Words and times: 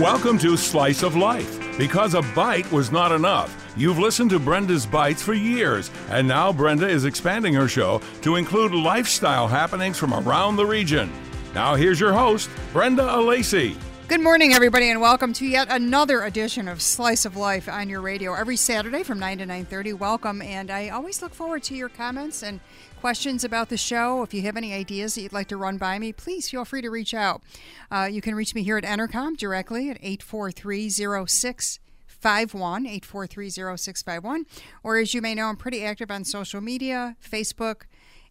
Welcome 0.00 0.38
to 0.38 0.56
Slice 0.56 1.02
of 1.02 1.14
Life. 1.14 1.76
Because 1.76 2.14
a 2.14 2.22
bite 2.34 2.72
was 2.72 2.90
not 2.90 3.12
enough, 3.12 3.70
you've 3.76 3.98
listened 3.98 4.30
to 4.30 4.38
Brenda's 4.38 4.86
Bites 4.86 5.20
for 5.20 5.34
years, 5.34 5.90
and 6.08 6.26
now 6.26 6.54
Brenda 6.54 6.88
is 6.88 7.04
expanding 7.04 7.52
her 7.52 7.68
show 7.68 8.00
to 8.22 8.36
include 8.36 8.72
lifestyle 8.72 9.46
happenings 9.46 9.98
from 9.98 10.14
around 10.14 10.56
the 10.56 10.64
region. 10.64 11.12
Now 11.54 11.74
here's 11.74 12.00
your 12.00 12.14
host, 12.14 12.48
Brenda 12.72 13.02
Alesii. 13.02 13.76
Good 14.08 14.22
morning, 14.22 14.54
everybody, 14.54 14.88
and 14.88 15.02
welcome 15.02 15.34
to 15.34 15.46
yet 15.46 15.68
another 15.70 16.22
edition 16.22 16.66
of 16.66 16.80
Slice 16.80 17.26
of 17.26 17.36
Life 17.36 17.68
on 17.68 17.90
your 17.90 18.00
radio 18.00 18.32
every 18.32 18.56
Saturday 18.56 19.02
from 19.02 19.18
9 19.18 19.36
to 19.38 19.46
9.30. 19.46 19.98
Welcome, 19.98 20.40
and 20.40 20.70
I 20.70 20.88
always 20.88 21.20
look 21.20 21.34
forward 21.34 21.62
to 21.64 21.76
your 21.76 21.90
comments 21.90 22.42
and 22.42 22.60
questions 23.00 23.44
about 23.44 23.70
the 23.70 23.78
show. 23.78 24.22
If 24.22 24.34
you 24.34 24.42
have 24.42 24.58
any 24.58 24.74
ideas 24.74 25.14
that 25.14 25.22
you'd 25.22 25.32
like 25.32 25.48
to 25.48 25.56
run 25.56 25.78
by 25.78 25.98
me, 25.98 26.12
please 26.12 26.50
feel 26.50 26.66
free 26.66 26.82
to 26.82 26.90
reach 26.90 27.14
out. 27.14 27.42
Uh, 27.90 28.06
you 28.12 28.20
can 28.20 28.34
reach 28.34 28.54
me 28.54 28.62
here 28.62 28.76
at 28.76 28.84
Entercom 28.84 29.38
directly 29.38 29.88
at 29.88 29.96
84306 30.02 31.78
51 32.06 32.84
8430651 32.84 34.44
or 34.82 34.98
as 34.98 35.14
you 35.14 35.22
may 35.22 35.34
know 35.34 35.46
i'm 35.46 35.56
pretty 35.56 35.82
active 35.82 36.10
on 36.10 36.22
social 36.22 36.60
media 36.60 37.16
facebook 37.26 37.84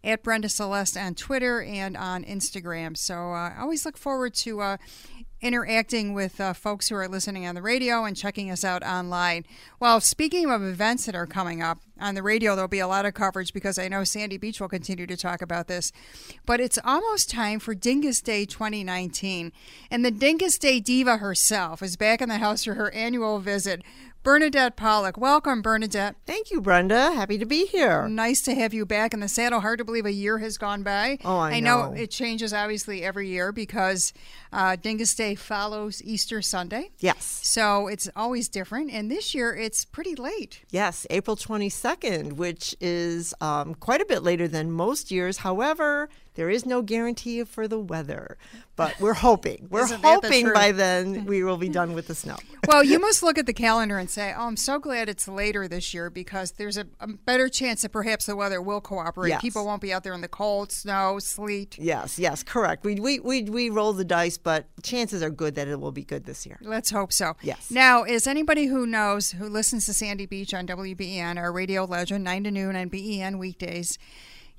at 0.04 0.22
brenda 0.22 0.48
celeste 0.48 0.96
on 0.96 1.12
twitter 1.12 1.60
and 1.60 1.96
on 1.96 2.22
instagram 2.22 2.96
so 2.96 3.32
uh, 3.32 3.50
i 3.50 3.56
always 3.58 3.84
look 3.84 3.96
forward 3.96 4.32
to 4.32 4.60
uh, 4.60 4.76
interacting 5.40 6.12
with 6.12 6.40
uh, 6.40 6.52
folks 6.52 6.88
who 6.88 6.94
are 6.94 7.08
listening 7.08 7.46
on 7.46 7.54
the 7.54 7.62
radio 7.62 8.04
and 8.04 8.16
checking 8.16 8.50
us 8.50 8.64
out 8.64 8.82
online. 8.82 9.44
Well, 9.78 10.00
speaking 10.00 10.50
of 10.50 10.62
events 10.62 11.06
that 11.06 11.14
are 11.14 11.26
coming 11.26 11.62
up 11.62 11.80
on 12.00 12.14
the 12.14 12.22
radio, 12.22 12.54
there'll 12.54 12.68
be 12.68 12.78
a 12.78 12.88
lot 12.88 13.06
of 13.06 13.14
coverage 13.14 13.52
because 13.52 13.78
I 13.78 13.88
know 13.88 14.04
Sandy 14.04 14.36
Beach 14.36 14.60
will 14.60 14.68
continue 14.68 15.06
to 15.06 15.16
talk 15.16 15.42
about 15.42 15.68
this. 15.68 15.92
But 16.46 16.60
it's 16.60 16.78
almost 16.84 17.30
time 17.30 17.60
for 17.60 17.74
Dyngus 17.74 18.22
Day 18.22 18.44
2019. 18.44 19.52
And 19.90 20.04
the 20.04 20.12
Dyngus 20.12 20.58
Day 20.58 20.80
diva 20.80 21.18
herself 21.18 21.82
is 21.82 21.96
back 21.96 22.20
in 22.20 22.28
the 22.28 22.38
house 22.38 22.64
for 22.64 22.74
her 22.74 22.92
annual 22.92 23.38
visit. 23.38 23.82
Bernadette 24.22 24.76
Pollock. 24.76 25.16
Welcome, 25.16 25.62
Bernadette. 25.62 26.14
Thank 26.26 26.50
you, 26.50 26.60
Brenda. 26.60 27.12
Happy 27.12 27.38
to 27.38 27.46
be 27.46 27.64
here. 27.64 28.06
Nice 28.06 28.42
to 28.42 28.54
have 28.54 28.74
you 28.74 28.84
back 28.84 29.14
in 29.14 29.20
the 29.20 29.28
saddle. 29.28 29.60
Hard 29.60 29.78
to 29.78 29.84
believe 29.84 30.04
a 30.04 30.12
year 30.12 30.36
has 30.36 30.58
gone 30.58 30.82
by. 30.82 31.16
Oh, 31.24 31.38
I, 31.38 31.52
I 31.52 31.60
know. 31.60 31.86
know. 31.86 31.92
it 31.94 32.10
changes 32.10 32.52
obviously 32.52 33.02
every 33.02 33.28
year 33.28 33.50
because 33.50 34.12
uh, 34.52 34.76
Dingus 34.76 35.14
Day 35.14 35.34
follows 35.36 36.02
Easter 36.04 36.42
Sunday. 36.42 36.90
Yes. 36.98 37.40
So 37.42 37.86
it's 37.86 38.10
always 38.14 38.50
different. 38.50 38.90
And 38.90 39.10
this 39.10 39.34
year 39.34 39.56
it's 39.56 39.86
pretty 39.86 40.14
late. 40.14 40.64
Yes, 40.70 41.06
April 41.08 41.34
22nd, 41.90 42.34
which 42.34 42.76
is 42.80 43.34
um, 43.40 43.74
quite 43.74 44.00
a 44.00 44.06
bit 44.06 44.22
later 44.22 44.48
than 44.48 44.70
most 44.70 45.10
years. 45.10 45.38
However, 45.38 46.08
there 46.40 46.48
is 46.48 46.64
no 46.64 46.80
guarantee 46.80 47.44
for 47.44 47.68
the 47.68 47.78
weather, 47.78 48.38
but 48.74 48.98
we're 48.98 49.12
hoping. 49.12 49.66
We're 49.68 49.84
Isn't 49.84 50.00
the 50.00 50.08
hoping 50.08 50.50
by 50.54 50.72
then 50.72 51.26
we 51.26 51.44
will 51.44 51.58
be 51.58 51.68
done 51.68 51.92
with 51.92 52.06
the 52.06 52.14
snow. 52.14 52.36
Well, 52.68 52.84
you 52.84 53.00
must 53.00 53.22
look 53.24 53.36
at 53.36 53.46
the 53.46 53.52
calendar 53.52 53.98
and 53.98 54.08
say, 54.08 54.32
oh, 54.36 54.46
I'm 54.46 54.56
so 54.56 54.78
glad 54.78 55.08
it's 55.08 55.26
later 55.26 55.66
this 55.66 55.92
year 55.92 56.08
because 56.08 56.52
there's 56.52 56.76
a, 56.76 56.86
a 57.00 57.08
better 57.08 57.48
chance 57.48 57.82
that 57.82 57.88
perhaps 57.88 58.26
the 58.26 58.36
weather 58.36 58.62
will 58.62 58.80
cooperate. 58.80 59.30
Yes. 59.30 59.40
People 59.40 59.66
won't 59.66 59.82
be 59.82 59.92
out 59.92 60.04
there 60.04 60.12
in 60.12 60.20
the 60.20 60.28
cold, 60.28 60.70
snow, 60.70 61.18
sleet. 61.18 61.76
Yes, 61.78 62.16
yes, 62.16 62.44
correct. 62.44 62.84
We, 62.84 62.94
we, 62.94 63.18
we, 63.18 63.42
we 63.42 63.70
roll 63.70 63.92
the 63.92 64.04
dice, 64.04 64.38
but 64.38 64.66
chances 64.84 65.20
are 65.22 65.30
good 65.30 65.56
that 65.56 65.66
it 65.68 65.80
will 65.80 65.90
be 65.90 66.04
good 66.04 66.26
this 66.26 66.46
year. 66.46 66.58
Let's 66.62 66.90
hope 66.90 67.12
so. 67.12 67.34
Yes. 67.42 67.70
Now, 67.72 68.04
is 68.04 68.26
anybody 68.26 68.66
who 68.66 68.86
knows, 68.86 69.32
who 69.32 69.48
listens 69.48 69.86
to 69.86 69.92
Sandy 69.92 70.26
Beach 70.26 70.54
on 70.54 70.66
WBEN, 70.66 71.38
our 71.38 71.50
radio 71.50 71.84
legend, 71.84 72.22
9 72.22 72.44
to 72.44 72.50
noon 72.52 72.76
on 72.76 72.88
BEN 72.88 73.38
weekdays, 73.38 73.98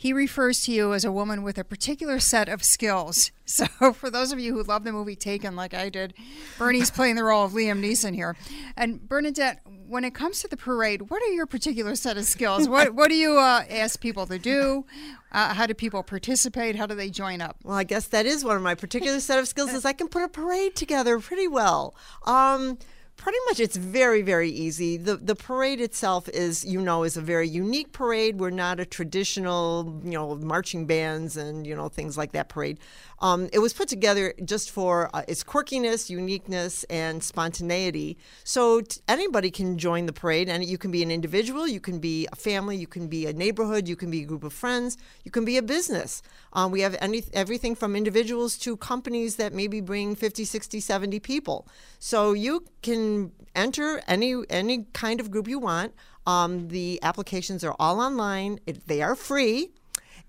he 0.01 0.13
refers 0.13 0.61
to 0.61 0.71
you 0.71 0.95
as 0.95 1.05
a 1.05 1.11
woman 1.11 1.43
with 1.43 1.59
a 1.59 1.63
particular 1.63 2.19
set 2.19 2.49
of 2.49 2.63
skills. 2.63 3.31
So, 3.51 3.67
for 3.91 4.09
those 4.09 4.31
of 4.31 4.39
you 4.39 4.53
who 4.53 4.63
love 4.63 4.85
the 4.85 4.93
movie 4.93 5.17
Taken, 5.17 5.57
like 5.57 5.73
I 5.73 5.89
did, 5.89 6.13
Bernie's 6.57 6.89
playing 6.97 7.17
the 7.17 7.25
role 7.25 7.43
of 7.43 7.51
Liam 7.51 7.83
Neeson 7.83 8.15
here. 8.15 8.37
And 8.77 9.05
Bernadette, 9.09 9.59
when 9.89 10.05
it 10.05 10.15
comes 10.15 10.39
to 10.39 10.47
the 10.47 10.55
parade, 10.55 11.09
what 11.09 11.21
are 11.21 11.33
your 11.33 11.45
particular 11.45 11.95
set 11.95 12.15
of 12.15 12.23
skills? 12.23 12.69
What 12.69 12.95
What 12.95 13.09
do 13.09 13.15
you 13.15 13.37
uh, 13.37 13.65
ask 13.69 13.99
people 13.99 14.25
to 14.27 14.39
do? 14.39 14.85
Uh, 15.33 15.53
how 15.53 15.65
do 15.65 15.73
people 15.73 16.01
participate? 16.01 16.77
How 16.77 16.85
do 16.85 16.95
they 16.95 17.09
join 17.09 17.41
up? 17.41 17.57
Well, 17.61 17.75
I 17.75 17.83
guess 17.83 18.07
that 18.07 18.25
is 18.25 18.45
one 18.45 18.55
of 18.55 18.61
my 18.61 18.73
particular 18.73 19.19
set 19.19 19.37
of 19.37 19.49
skills 19.49 19.73
is 19.73 19.83
I 19.83 19.91
can 19.91 20.07
put 20.07 20.23
a 20.23 20.29
parade 20.29 20.73
together 20.77 21.19
pretty 21.19 21.49
well. 21.49 21.93
Um, 22.23 22.77
pretty 23.21 23.37
much 23.47 23.59
it's 23.59 23.77
very 23.77 24.23
very 24.23 24.49
easy. 24.49 24.97
The 24.97 25.15
the 25.15 25.35
parade 25.35 25.79
itself 25.79 26.27
is 26.29 26.65
you 26.65 26.81
know 26.81 27.03
is 27.03 27.15
a 27.15 27.21
very 27.21 27.47
unique 27.47 27.91
parade. 27.91 28.39
We're 28.39 28.49
not 28.49 28.79
a 28.79 28.85
traditional, 28.85 30.01
you 30.03 30.11
know, 30.11 30.35
marching 30.35 30.87
bands 30.87 31.37
and 31.37 31.65
you 31.65 31.75
know 31.75 31.87
things 31.87 32.17
like 32.17 32.31
that 32.31 32.49
parade. 32.49 32.79
Um, 33.19 33.49
it 33.53 33.59
was 33.59 33.73
put 33.73 33.87
together 33.87 34.33
just 34.43 34.71
for 34.71 35.11
uh, 35.13 35.21
its 35.27 35.43
quirkiness, 35.43 36.09
uniqueness, 36.09 36.83
and 36.85 37.23
spontaneity. 37.23 38.17
So 38.43 38.81
t- 38.81 38.99
anybody 39.07 39.51
can 39.51 39.77
join 39.77 40.07
the 40.07 40.13
parade, 40.13 40.49
and 40.49 40.65
you 40.65 40.79
can 40.79 40.89
be 40.89 41.03
an 41.03 41.11
individual, 41.11 41.67
you 41.67 41.79
can 41.79 41.99
be 41.99 42.27
a 42.31 42.35
family, 42.35 42.75
you 42.75 42.87
can 42.87 43.07
be 43.07 43.27
a 43.27 43.33
neighborhood, 43.33 43.87
you 43.87 43.95
can 43.95 44.09
be 44.09 44.23
a 44.23 44.25
group 44.25 44.43
of 44.43 44.53
friends, 44.53 44.97
you 45.23 45.29
can 45.29 45.45
be 45.45 45.57
a 45.57 45.61
business. 45.61 46.23
Um, 46.53 46.71
we 46.71 46.81
have 46.81 46.95
any, 46.99 47.23
everything 47.33 47.75
from 47.75 47.95
individuals 47.95 48.57
to 48.59 48.77
companies 48.77 49.37
that 49.37 49.53
maybe 49.53 49.81
bring 49.81 50.15
50, 50.15 50.45
60, 50.45 50.79
70 50.79 51.19
people. 51.19 51.67
So 51.99 52.33
you 52.33 52.65
can 52.81 53.31
enter 53.55 54.01
any 54.07 54.35
any 54.49 54.85
kind 54.93 55.19
of 55.19 55.31
group 55.31 55.47
you 55.47 55.59
want. 55.59 55.93
Um, 56.25 56.67
the 56.67 56.99
applications 57.03 57.63
are 57.63 57.75
all 57.79 57.99
online. 57.99 58.59
It, 58.65 58.87
they 58.87 59.01
are 59.01 59.15
free 59.15 59.71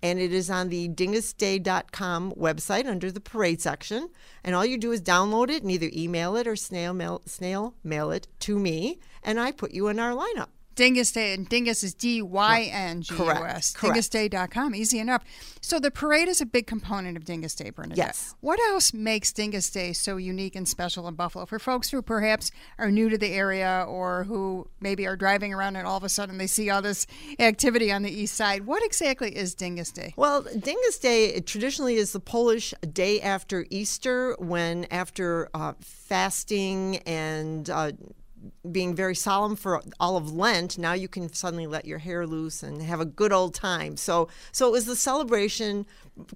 and 0.02 0.18
it 0.18 0.32
is 0.32 0.50
on 0.50 0.68
the 0.68 0.88
dyngusday.com 0.88 2.32
website 2.32 2.86
under 2.86 3.10
the 3.12 3.20
parade 3.20 3.60
section. 3.60 4.10
And 4.42 4.54
all 4.54 4.66
you 4.66 4.76
do 4.76 4.90
is 4.90 5.00
download 5.00 5.48
it 5.48 5.62
and 5.62 5.70
either 5.70 5.90
email 5.92 6.36
it 6.36 6.46
or 6.46 6.56
snail 6.56 6.92
mail, 6.92 7.22
snail 7.24 7.74
mail 7.84 8.10
it 8.10 8.26
to 8.40 8.58
me, 8.58 8.98
and 9.22 9.38
I 9.38 9.52
put 9.52 9.72
you 9.72 9.88
in 9.88 10.00
our 10.00 10.12
lineup. 10.12 10.48
Dyngus 10.74 11.12
Day, 11.12 11.34
and 11.34 11.48
Dyngus 11.48 11.84
is 11.84 11.94
D 11.94 12.22
Y 12.22 12.70
N 12.72 13.02
G 13.02 13.14
U 13.14 13.30
S. 13.30 13.74
DyngusDay.com, 13.74 14.74
easy 14.74 14.98
enough. 14.98 15.24
So 15.60 15.78
the 15.78 15.90
parade 15.90 16.28
is 16.28 16.40
a 16.40 16.46
big 16.46 16.66
component 16.66 17.16
of 17.16 17.24
Dyngus 17.24 17.56
Day, 17.56 17.70
Bernadette. 17.70 17.98
Yes. 17.98 18.34
What 18.40 18.58
else 18.60 18.92
makes 18.92 19.32
Dyngus 19.32 19.72
Day 19.72 19.92
so 19.92 20.16
unique 20.16 20.56
and 20.56 20.68
special 20.68 21.06
in 21.08 21.14
Buffalo? 21.14 21.46
For 21.46 21.58
folks 21.58 21.90
who 21.90 22.02
perhaps 22.02 22.50
are 22.78 22.90
new 22.90 23.08
to 23.08 23.18
the 23.18 23.32
area 23.32 23.84
or 23.88 24.24
who 24.24 24.68
maybe 24.80 25.06
are 25.06 25.16
driving 25.16 25.52
around 25.52 25.76
and 25.76 25.86
all 25.86 25.96
of 25.96 26.04
a 26.04 26.08
sudden 26.08 26.38
they 26.38 26.46
see 26.46 26.70
all 26.70 26.82
this 26.82 27.06
activity 27.38 27.92
on 27.92 28.02
the 28.02 28.10
east 28.10 28.34
side, 28.34 28.66
what 28.66 28.84
exactly 28.84 29.36
is 29.36 29.54
Dyngus 29.54 29.92
Day? 29.92 30.14
Well, 30.16 30.42
Dyngus 30.42 31.00
Day 31.00 31.40
traditionally 31.40 31.96
is 31.96 32.12
the 32.12 32.20
Polish 32.20 32.74
day 32.92 33.20
after 33.20 33.66
Easter, 33.70 34.36
when 34.38 34.86
after 34.90 35.48
uh, 35.54 35.74
fasting 35.80 36.96
and 37.06 37.68
uh, 37.70 37.92
being 38.70 38.94
very 38.94 39.14
solemn 39.14 39.56
for 39.56 39.82
all 40.00 40.16
of 40.16 40.32
Lent, 40.32 40.78
now 40.78 40.92
you 40.92 41.08
can 41.08 41.32
suddenly 41.32 41.66
let 41.66 41.84
your 41.84 41.98
hair 41.98 42.26
loose 42.26 42.62
and 42.62 42.82
have 42.82 43.00
a 43.00 43.04
good 43.04 43.32
old 43.32 43.54
time. 43.54 43.96
So, 43.96 44.28
so 44.50 44.68
it 44.68 44.72
was 44.72 44.86
the 44.86 44.96
celebration, 44.96 45.86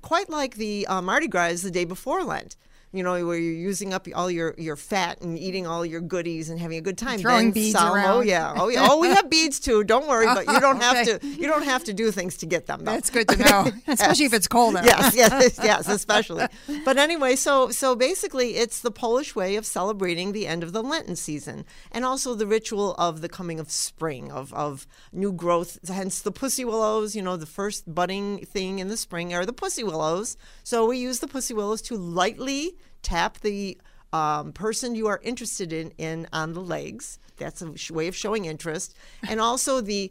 quite 0.02 0.28
like 0.30 0.56
the 0.56 0.86
uh, 0.86 1.02
Mardi 1.02 1.28
Gras 1.28 1.62
the 1.62 1.70
day 1.70 1.84
before 1.84 2.22
Lent. 2.24 2.56
You 2.96 3.02
know, 3.02 3.26
where 3.26 3.36
you're 3.38 3.52
using 3.52 3.92
up 3.94 4.06
all 4.14 4.30
your, 4.30 4.54
your 4.58 4.76
fat 4.76 5.20
and 5.20 5.38
eating 5.38 5.66
all 5.66 5.84
your 5.84 6.00
goodies 6.00 6.48
and 6.50 6.58
having 6.58 6.78
a 6.78 6.80
good 6.80 6.96
time. 6.98 7.18
Throwing 7.18 7.46
Then 7.46 7.52
beads 7.52 7.76
Oh 7.78 7.92
around. 7.92 8.26
yeah, 8.26 8.54
oh 8.56 8.68
yeah. 8.68 8.86
Oh, 8.88 8.98
we 8.98 9.08
have 9.08 9.28
beads 9.28 9.60
too. 9.60 9.84
Don't 9.84 10.08
worry, 10.08 10.26
but 10.26 10.46
you 10.46 10.58
don't 10.60 10.82
have 10.82 11.06
Okay. 11.06 11.18
to. 11.18 11.26
You 11.26 11.46
don't 11.46 11.64
have 11.64 11.84
to 11.84 11.92
do 11.92 12.10
things 12.10 12.36
to 12.38 12.46
get 12.46 12.66
them. 12.66 12.84
Though. 12.84 12.92
That's 12.92 13.10
good 13.10 13.28
to 13.28 13.36
know, 13.36 13.70
especially 13.86 14.24
if 14.26 14.32
it's 14.32 14.48
cold 14.48 14.76
out. 14.76 14.84
yes, 14.84 15.14
yes, 15.22 15.58
yes, 15.62 15.88
especially. 15.88 16.46
But 16.84 16.96
anyway, 16.96 17.36
so 17.36 17.70
so 17.70 17.94
basically, 17.94 18.56
it's 18.56 18.80
the 18.80 18.90
Polish 18.90 19.34
way 19.36 19.56
of 19.56 19.66
celebrating 19.66 20.32
the 20.32 20.46
end 20.46 20.62
of 20.62 20.72
the 20.72 20.82
Lenten 20.82 21.16
season, 21.16 21.64
and 21.92 22.04
also 22.04 22.34
the 22.34 22.46
ritual 22.46 22.94
of 22.94 23.20
the 23.20 23.28
coming 23.28 23.60
of 23.60 23.70
spring, 23.70 24.32
of 24.32 24.52
of 24.54 24.86
new 25.12 25.32
growth. 25.32 25.78
Hence 25.86 26.20
the 26.22 26.32
pussy 26.32 26.64
willows. 26.64 27.14
You 27.14 27.22
know, 27.22 27.36
the 27.36 27.46
first 27.46 27.92
budding 27.94 28.38
thing 28.46 28.78
in 28.78 28.88
the 28.88 28.96
spring 28.96 29.34
are 29.34 29.44
the 29.44 29.52
pussy 29.52 29.84
willows. 29.84 30.36
So 30.64 30.86
we 30.86 30.98
use 30.98 31.20
the 31.20 31.28
pussy 31.28 31.52
willows 31.54 31.82
to 31.82 31.96
lightly 31.96 32.76
tap 33.02 33.40
the 33.40 33.78
um, 34.12 34.52
person 34.52 34.94
you 34.94 35.06
are 35.08 35.20
interested 35.22 35.72
in 35.72 35.90
in 35.98 36.26
on 36.32 36.52
the 36.52 36.60
legs. 36.60 37.18
That's 37.36 37.60
a 37.62 37.76
sh- 37.76 37.90
way 37.90 38.08
of 38.08 38.16
showing 38.16 38.44
interest, 38.46 38.94
and 39.28 39.40
also 39.40 39.80
the 39.80 40.10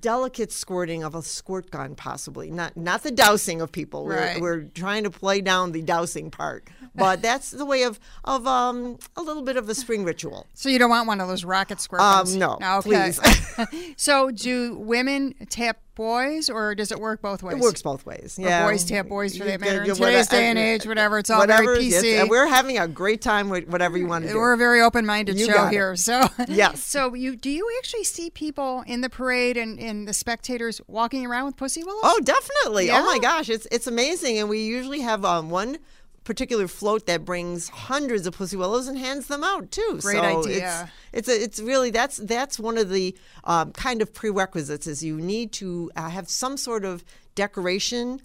delicate 0.00 0.50
squirting 0.50 1.04
of 1.04 1.14
a 1.14 1.22
squirt 1.22 1.70
gun, 1.70 1.94
possibly 1.94 2.50
not 2.50 2.76
not 2.76 3.02
the 3.04 3.10
dousing 3.12 3.60
of 3.60 3.70
people. 3.72 4.04
We're, 4.04 4.16
Right. 4.18 4.40
we're 4.40 4.62
trying 4.64 5.04
to 5.04 5.10
play 5.10 5.40
down 5.40 5.72
the 5.72 5.82
dousing 5.82 6.30
part, 6.30 6.68
but 6.96 7.22
that's 7.22 7.50
the 7.50 7.64
way 7.64 7.82
of 7.82 8.00
of 8.24 8.46
um, 8.46 8.98
a 9.16 9.22
little 9.22 9.42
bit 9.42 9.56
of 9.56 9.68
a 9.68 9.74
spring 9.74 10.04
ritual. 10.04 10.46
So 10.54 10.68
you 10.68 10.78
don't 10.78 10.90
want 10.90 11.06
one 11.06 11.20
of 11.20 11.28
those 11.28 11.44
rocket 11.44 11.80
squirrels. 11.80 12.32
Um, 12.34 12.38
no, 12.38 12.58
okay. 12.78 13.12
please. 13.12 13.94
so 13.96 14.30
do 14.30 14.76
women 14.76 15.34
tap 15.48 15.78
boys, 15.96 16.48
or 16.48 16.74
does 16.76 16.92
it 16.92 17.00
work 17.00 17.20
both 17.20 17.42
ways? 17.42 17.56
It 17.56 17.60
works 17.60 17.82
both 17.82 18.06
ways. 18.06 18.38
Or 18.38 18.42
Yeah, 18.42 18.66
boys 18.66 18.84
tap 18.84 19.08
boys 19.08 19.36
for 19.36 19.44
that 19.44 19.60
matter. 19.60 19.82
In 19.82 19.94
today's 19.94 20.28
day 20.28 20.46
and 20.48 20.58
age, 20.58 20.86
whatever, 20.86 21.18
it's 21.18 21.30
all 21.30 21.40
whatever, 21.40 21.74
very 21.74 21.86
PC. 21.86 22.20
and 22.20 22.30
we're 22.30 22.46
having 22.46 22.78
a 22.78 22.86
great 22.86 23.20
time 23.20 23.48
with 23.48 23.66
whatever 23.66 23.98
you 23.98 24.06
want 24.06 24.24
to 24.24 24.30
do. 24.30 24.36
We're 24.36 24.52
a 24.52 24.58
very 24.58 24.80
open-minded 24.80 25.36
You 25.36 25.46
show 25.46 25.66
here. 25.66 25.96
So 25.96 26.28
Yes. 26.46 26.84
So 26.96 27.14
you 27.14 27.36
do 27.36 27.50
you 27.50 27.68
actually 27.78 28.04
see 28.04 28.30
people 28.30 28.84
in 28.86 29.00
the 29.00 29.10
parade 29.10 29.56
and, 29.56 29.78
and 29.78 30.06
the 30.06 30.14
spectators 30.14 30.80
walking 30.86 31.26
around 31.26 31.46
with 31.46 31.56
pussy 31.56 31.82
willows? 31.82 32.02
Oh, 32.04 32.20
definitely. 32.22 32.86
Yeah? 32.86 33.00
Oh 33.00 33.06
my 33.06 33.18
gosh, 33.18 33.48
it's 33.48 33.66
it's 33.72 33.86
amazing, 33.86 34.38
and 34.38 34.48
we 34.48 34.60
usually 34.60 35.00
have 35.00 35.24
um, 35.24 35.50
one 35.50 35.78
particular 36.26 36.66
float 36.68 37.06
that 37.06 37.24
brings 37.24 37.68
hundreds 37.68 38.26
of 38.26 38.34
pussy 38.34 38.56
willows 38.56 38.88
and 38.88 38.98
hands 38.98 39.28
them 39.28 39.42
out 39.42 39.70
too. 39.70 39.98
Great 40.02 40.16
so 40.16 40.40
idea. 40.40 40.90
It's, 41.12 41.28
it's 41.28 41.28
a, 41.28 41.42
it's 41.44 41.60
really 41.60 41.90
that's 41.90 42.18
that's 42.18 42.58
one 42.58 42.76
of 42.76 42.90
the 42.90 43.16
um, 43.44 43.72
kind 43.72 44.02
of 44.02 44.12
prerequisites 44.12 44.86
is 44.86 45.02
you 45.02 45.16
need 45.18 45.52
to 45.52 45.90
uh, 45.96 46.10
have 46.10 46.28
some 46.28 46.56
sort 46.56 46.84
of 46.84 47.04
decoration 47.36 48.20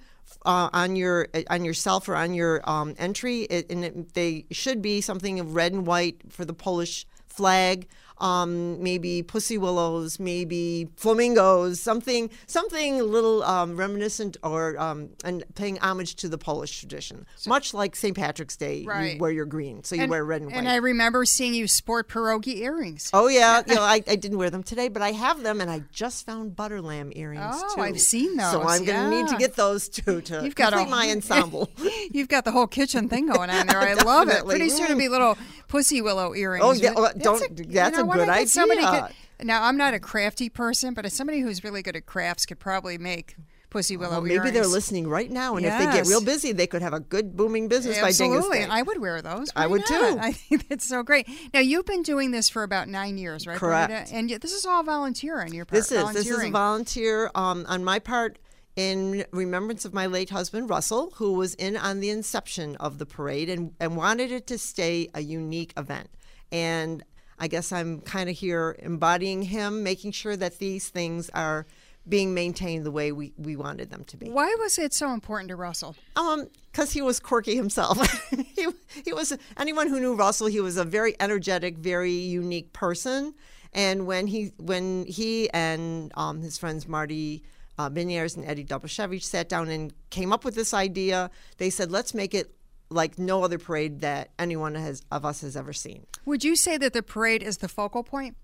uh, 0.46 0.70
on 0.74 0.96
your 0.96 1.28
on 1.50 1.64
yourself 1.64 2.10
or 2.10 2.16
on 2.16 2.34
your 2.34 2.68
um, 2.70 2.96
entry, 2.98 3.42
it, 3.44 3.72
and 3.72 3.86
it, 3.86 4.14
they 4.16 4.46
should 4.52 4.82
be 4.82 5.00
something 5.00 5.40
of 5.40 5.56
red 5.56 5.72
and 5.72 5.86
white 5.86 6.20
for 6.30 6.44
the 6.44 6.54
Polish 6.54 7.06
flag. 7.28 7.88
Um, 8.22 8.82
maybe 8.82 9.24
pussy 9.24 9.58
willows, 9.58 10.20
maybe 10.20 10.88
flamingos, 10.96 11.80
something 11.80 12.30
something 12.48 13.02
a 13.02 13.04
little 13.04 13.44
um, 13.44 13.76
reminiscent 13.76 14.38
or 14.44 14.80
um, 14.80 15.10
and 15.24 15.44
paying 15.56 15.80
homage 15.80 16.16
to 16.18 16.30
the 16.30 16.38
Polish 16.38 16.80
tradition, 16.80 17.26
much 17.48 17.74
like 17.74 17.96
St. 17.96 18.16
Patrick's 18.16 18.56
Day. 18.56 18.84
Right. 18.86 19.16
You 19.16 19.20
wear 19.20 19.32
your 19.32 19.46
green, 19.46 19.84
so 19.84 19.96
you 19.96 20.08
wear 20.08 20.24
red 20.24 20.42
and 20.42 20.52
white. 20.52 20.58
And 20.60 20.70
I 20.70 20.76
remember 20.76 21.26
seeing 21.26 21.54
you 21.54 21.68
sport 21.68 22.08
pierogi 22.10 22.58
earrings. 22.58 23.10
Oh 23.12 23.28
yeah, 23.28 23.64
you 23.68 23.76
know, 23.76 23.82
I, 23.82 24.04
I 24.08 24.16
didn't 24.16 24.38
wear 24.38 24.50
them 24.50 24.64
today, 24.64 24.88
but 24.88 25.02
I 25.02 25.12
have 25.12 25.42
them, 25.42 25.60
and 25.60 25.70
I 25.70 25.82
just 25.92 26.26
found 26.26 26.56
butter 26.56 26.82
lamb 26.82 27.12
earrings 27.16 27.44
Oh, 27.44 27.76
too. 27.76 27.82
I've 27.82 28.00
seen 28.00 28.38
those. 28.38 28.52
So 28.52 28.62
I'm 28.62 28.86
going 28.86 29.10
to 29.10 29.10
need 29.10 29.28
to 29.30 29.38
get 29.38 29.56
those 29.56 29.90
too 29.90 30.22
to 30.22 30.42
You've 30.44 30.56
got 30.56 30.74
complete 30.74 30.92
my 30.92 31.10
ensemble. 31.10 31.70
You've 32.12 32.28
got 32.28 32.46
the 32.46 32.52
whole 32.52 32.68
kitchen 32.68 33.10
thing 33.10 33.28
going 33.28 33.50
on 33.50 33.68
there. 33.68 33.80
I 33.80 33.94
love 33.94 34.30
it. 34.30 34.46
Pretty 34.46 34.70
soon 34.70 34.86
it'll 34.86 34.98
be 34.98 35.08
little 35.10 35.38
pussy 35.72 36.02
willow 36.02 36.36
earrings. 36.36 36.64
Oh, 36.64 36.74
yeah, 36.74 36.94
well, 36.94 37.12
don't- 37.18 37.42
a- 37.42 37.48
that's 37.64 37.68
you 37.74 37.80
a 37.80 37.90
know 38.04 38.06
what? 38.06 38.18
good 38.20 38.30
I 38.30 38.40
bet 38.42 38.50
somebody 38.50 38.82
idea. 38.84 39.08
could- 39.40 39.48
now, 39.48 39.64
I'm 39.64 39.76
not 39.78 39.96
a 39.96 40.00
crafty 40.00 40.50
person, 40.50 40.94
but 40.94 41.04
as 41.06 41.14
somebody 41.14 41.40
who's 41.40 41.64
really 41.64 41.82
good 41.82 41.96
at 41.96 42.06
crafts 42.06 42.46
could 42.46 42.60
probably 42.60 43.00
make 43.00 43.36
pussy 43.72 43.96
willow 43.98 44.12
Well, 44.16 44.22
maybe 44.22 44.36
earrings. 44.36 44.54
they're 44.54 44.68
listening 44.68 45.08
right 45.08 45.32
now, 45.32 45.56
and 45.56 45.66
if 45.66 45.76
they 45.80 45.86
get 45.86 46.06
real 46.06 46.22
busy, 46.24 46.52
they 46.52 46.68
could 46.68 46.82
have 46.84 46.94
a 46.94 47.00
good 47.00 47.36
booming 47.38 47.68
business 47.70 47.98
by 48.00 48.10
Dyngus 48.10 48.36
Absolutely, 48.36 48.60
Day. 48.60 48.68
I 48.70 48.82
would 48.84 49.00
wear 49.02 49.20
those. 49.22 49.48
I 49.56 49.66
would 49.66 49.80
not? 49.80 49.88
too. 49.88 50.18
I 50.22 50.32
think 50.34 50.68
that's 50.68 50.86
so 50.86 51.02
great. 51.04 51.28
Now 51.54 51.62
you've 51.62 51.86
been 51.86 52.04
doing 52.04 52.30
this 52.32 52.50
for 52.50 52.62
about 52.64 52.88
nine 52.90 53.18
years, 53.18 53.48
right? 53.48 53.58
Correct. 53.58 54.12
And 54.14 54.30
yet 54.30 54.42
this 54.42 54.52
is 54.52 54.66
all 54.66 54.84
volunteer 54.84 55.42
on 55.42 55.54
your 55.54 55.66
part. 55.66 55.76
This 55.80 55.92
is 55.92 56.14
this 56.14 56.30
is 56.30 56.44
a 56.44 56.50
volunteer 56.52 57.32
um, 57.34 57.66
on 57.68 57.84
my 57.84 57.98
part 57.98 58.38
in 58.76 59.26
remembrance 59.32 59.86
of 59.86 59.94
my 59.94 60.06
late 60.06 60.30
husband 60.30 60.70
Russell, 60.70 61.12
who 61.16 61.34
was 61.34 61.56
in 61.56 61.76
on 61.76 62.00
the 62.00 62.10
inception 62.10 62.76
of 62.78 62.98
the 62.98 63.06
parade 63.06 63.50
and, 63.50 63.74
and 63.80 63.96
wanted 63.98 64.32
it 64.32 64.48
to 64.48 64.58
stay 64.58 65.10
a 65.14 65.22
unique 65.22 65.74
event. 65.78 66.10
And 66.52 67.04
I 67.40 67.48
guess 67.48 67.72
I'm 67.72 68.02
kind 68.02 68.30
of 68.30 68.38
here 68.38 68.76
embodying 68.80 69.42
him, 69.44 69.84
making 69.84 70.12
sure 70.12 70.38
that 70.38 70.60
these 70.60 70.90
things 70.90 71.30
are 71.34 71.66
being 72.08 72.34
maintained 72.34 72.86
the 72.86 72.92
way 72.92 73.12
we, 73.12 73.34
we 73.38 73.56
wanted 73.56 73.92
them 73.92 74.04
to 74.06 74.18
be. 74.18 74.30
Why 74.30 74.56
was 74.60 74.80
it 74.80 74.94
so 74.94 75.12
important 75.14 75.50
to 75.50 75.56
Russell? 75.56 75.96
Um, 76.16 76.48
because 76.72 76.92
he 76.92 77.02
was 77.02 77.20
quirky 77.20 77.56
himself. 77.56 78.00
he, 78.56 78.68
he 79.06 79.14
was 79.14 79.38
anyone 79.58 79.88
who 79.88 80.00
knew 80.00 80.16
Russell. 80.16 80.48
He 80.48 80.60
was 80.60 80.78
a 80.78 80.86
very 80.86 81.16
energetic, 81.20 81.78
very 81.78 82.14
unique 82.14 82.74
person. 82.74 83.34
And 83.74 84.06
when 84.06 84.28
he 84.28 84.52
when 84.58 85.06
he 85.06 85.50
and 85.52 86.12
um, 86.16 86.42
his 86.42 86.58
friends 86.58 86.88
Marty 86.88 87.44
uh, 87.82 87.90
Biniasz 87.90 88.36
and 88.36 88.46
Eddie 88.46 88.66
Dobosiewicz 88.66 89.24
sat 89.24 89.50
down 89.50 89.70
and 89.70 89.94
came 90.10 90.32
up 90.32 90.46
with 90.46 90.56
this 90.56 90.74
idea, 90.74 91.30
they 91.58 91.70
said, 91.70 91.92
"Let's 91.92 92.14
make 92.14 92.34
it 92.34 92.54
like 92.90 93.18
no 93.18 93.44
other 93.44 93.58
parade 93.58 94.02
that 94.02 94.32
anyone 94.38 94.76
has 94.76 95.04
of 95.12 95.26
us 95.26 95.42
has 95.42 95.56
ever 95.56 95.74
seen." 95.74 96.06
Would 96.26 96.44
you 96.44 96.56
say 96.56 96.78
that 96.78 96.94
the 96.94 97.04
parade 97.04 97.44
is 97.44 97.58
the 97.58 97.68
focal 97.68 98.04
point? 98.04 98.36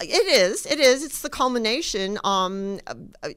It 0.00 0.26
is. 0.26 0.66
It 0.66 0.80
is. 0.80 1.04
It's 1.04 1.22
the 1.22 1.28
culmination. 1.28 2.18
Um, 2.24 2.80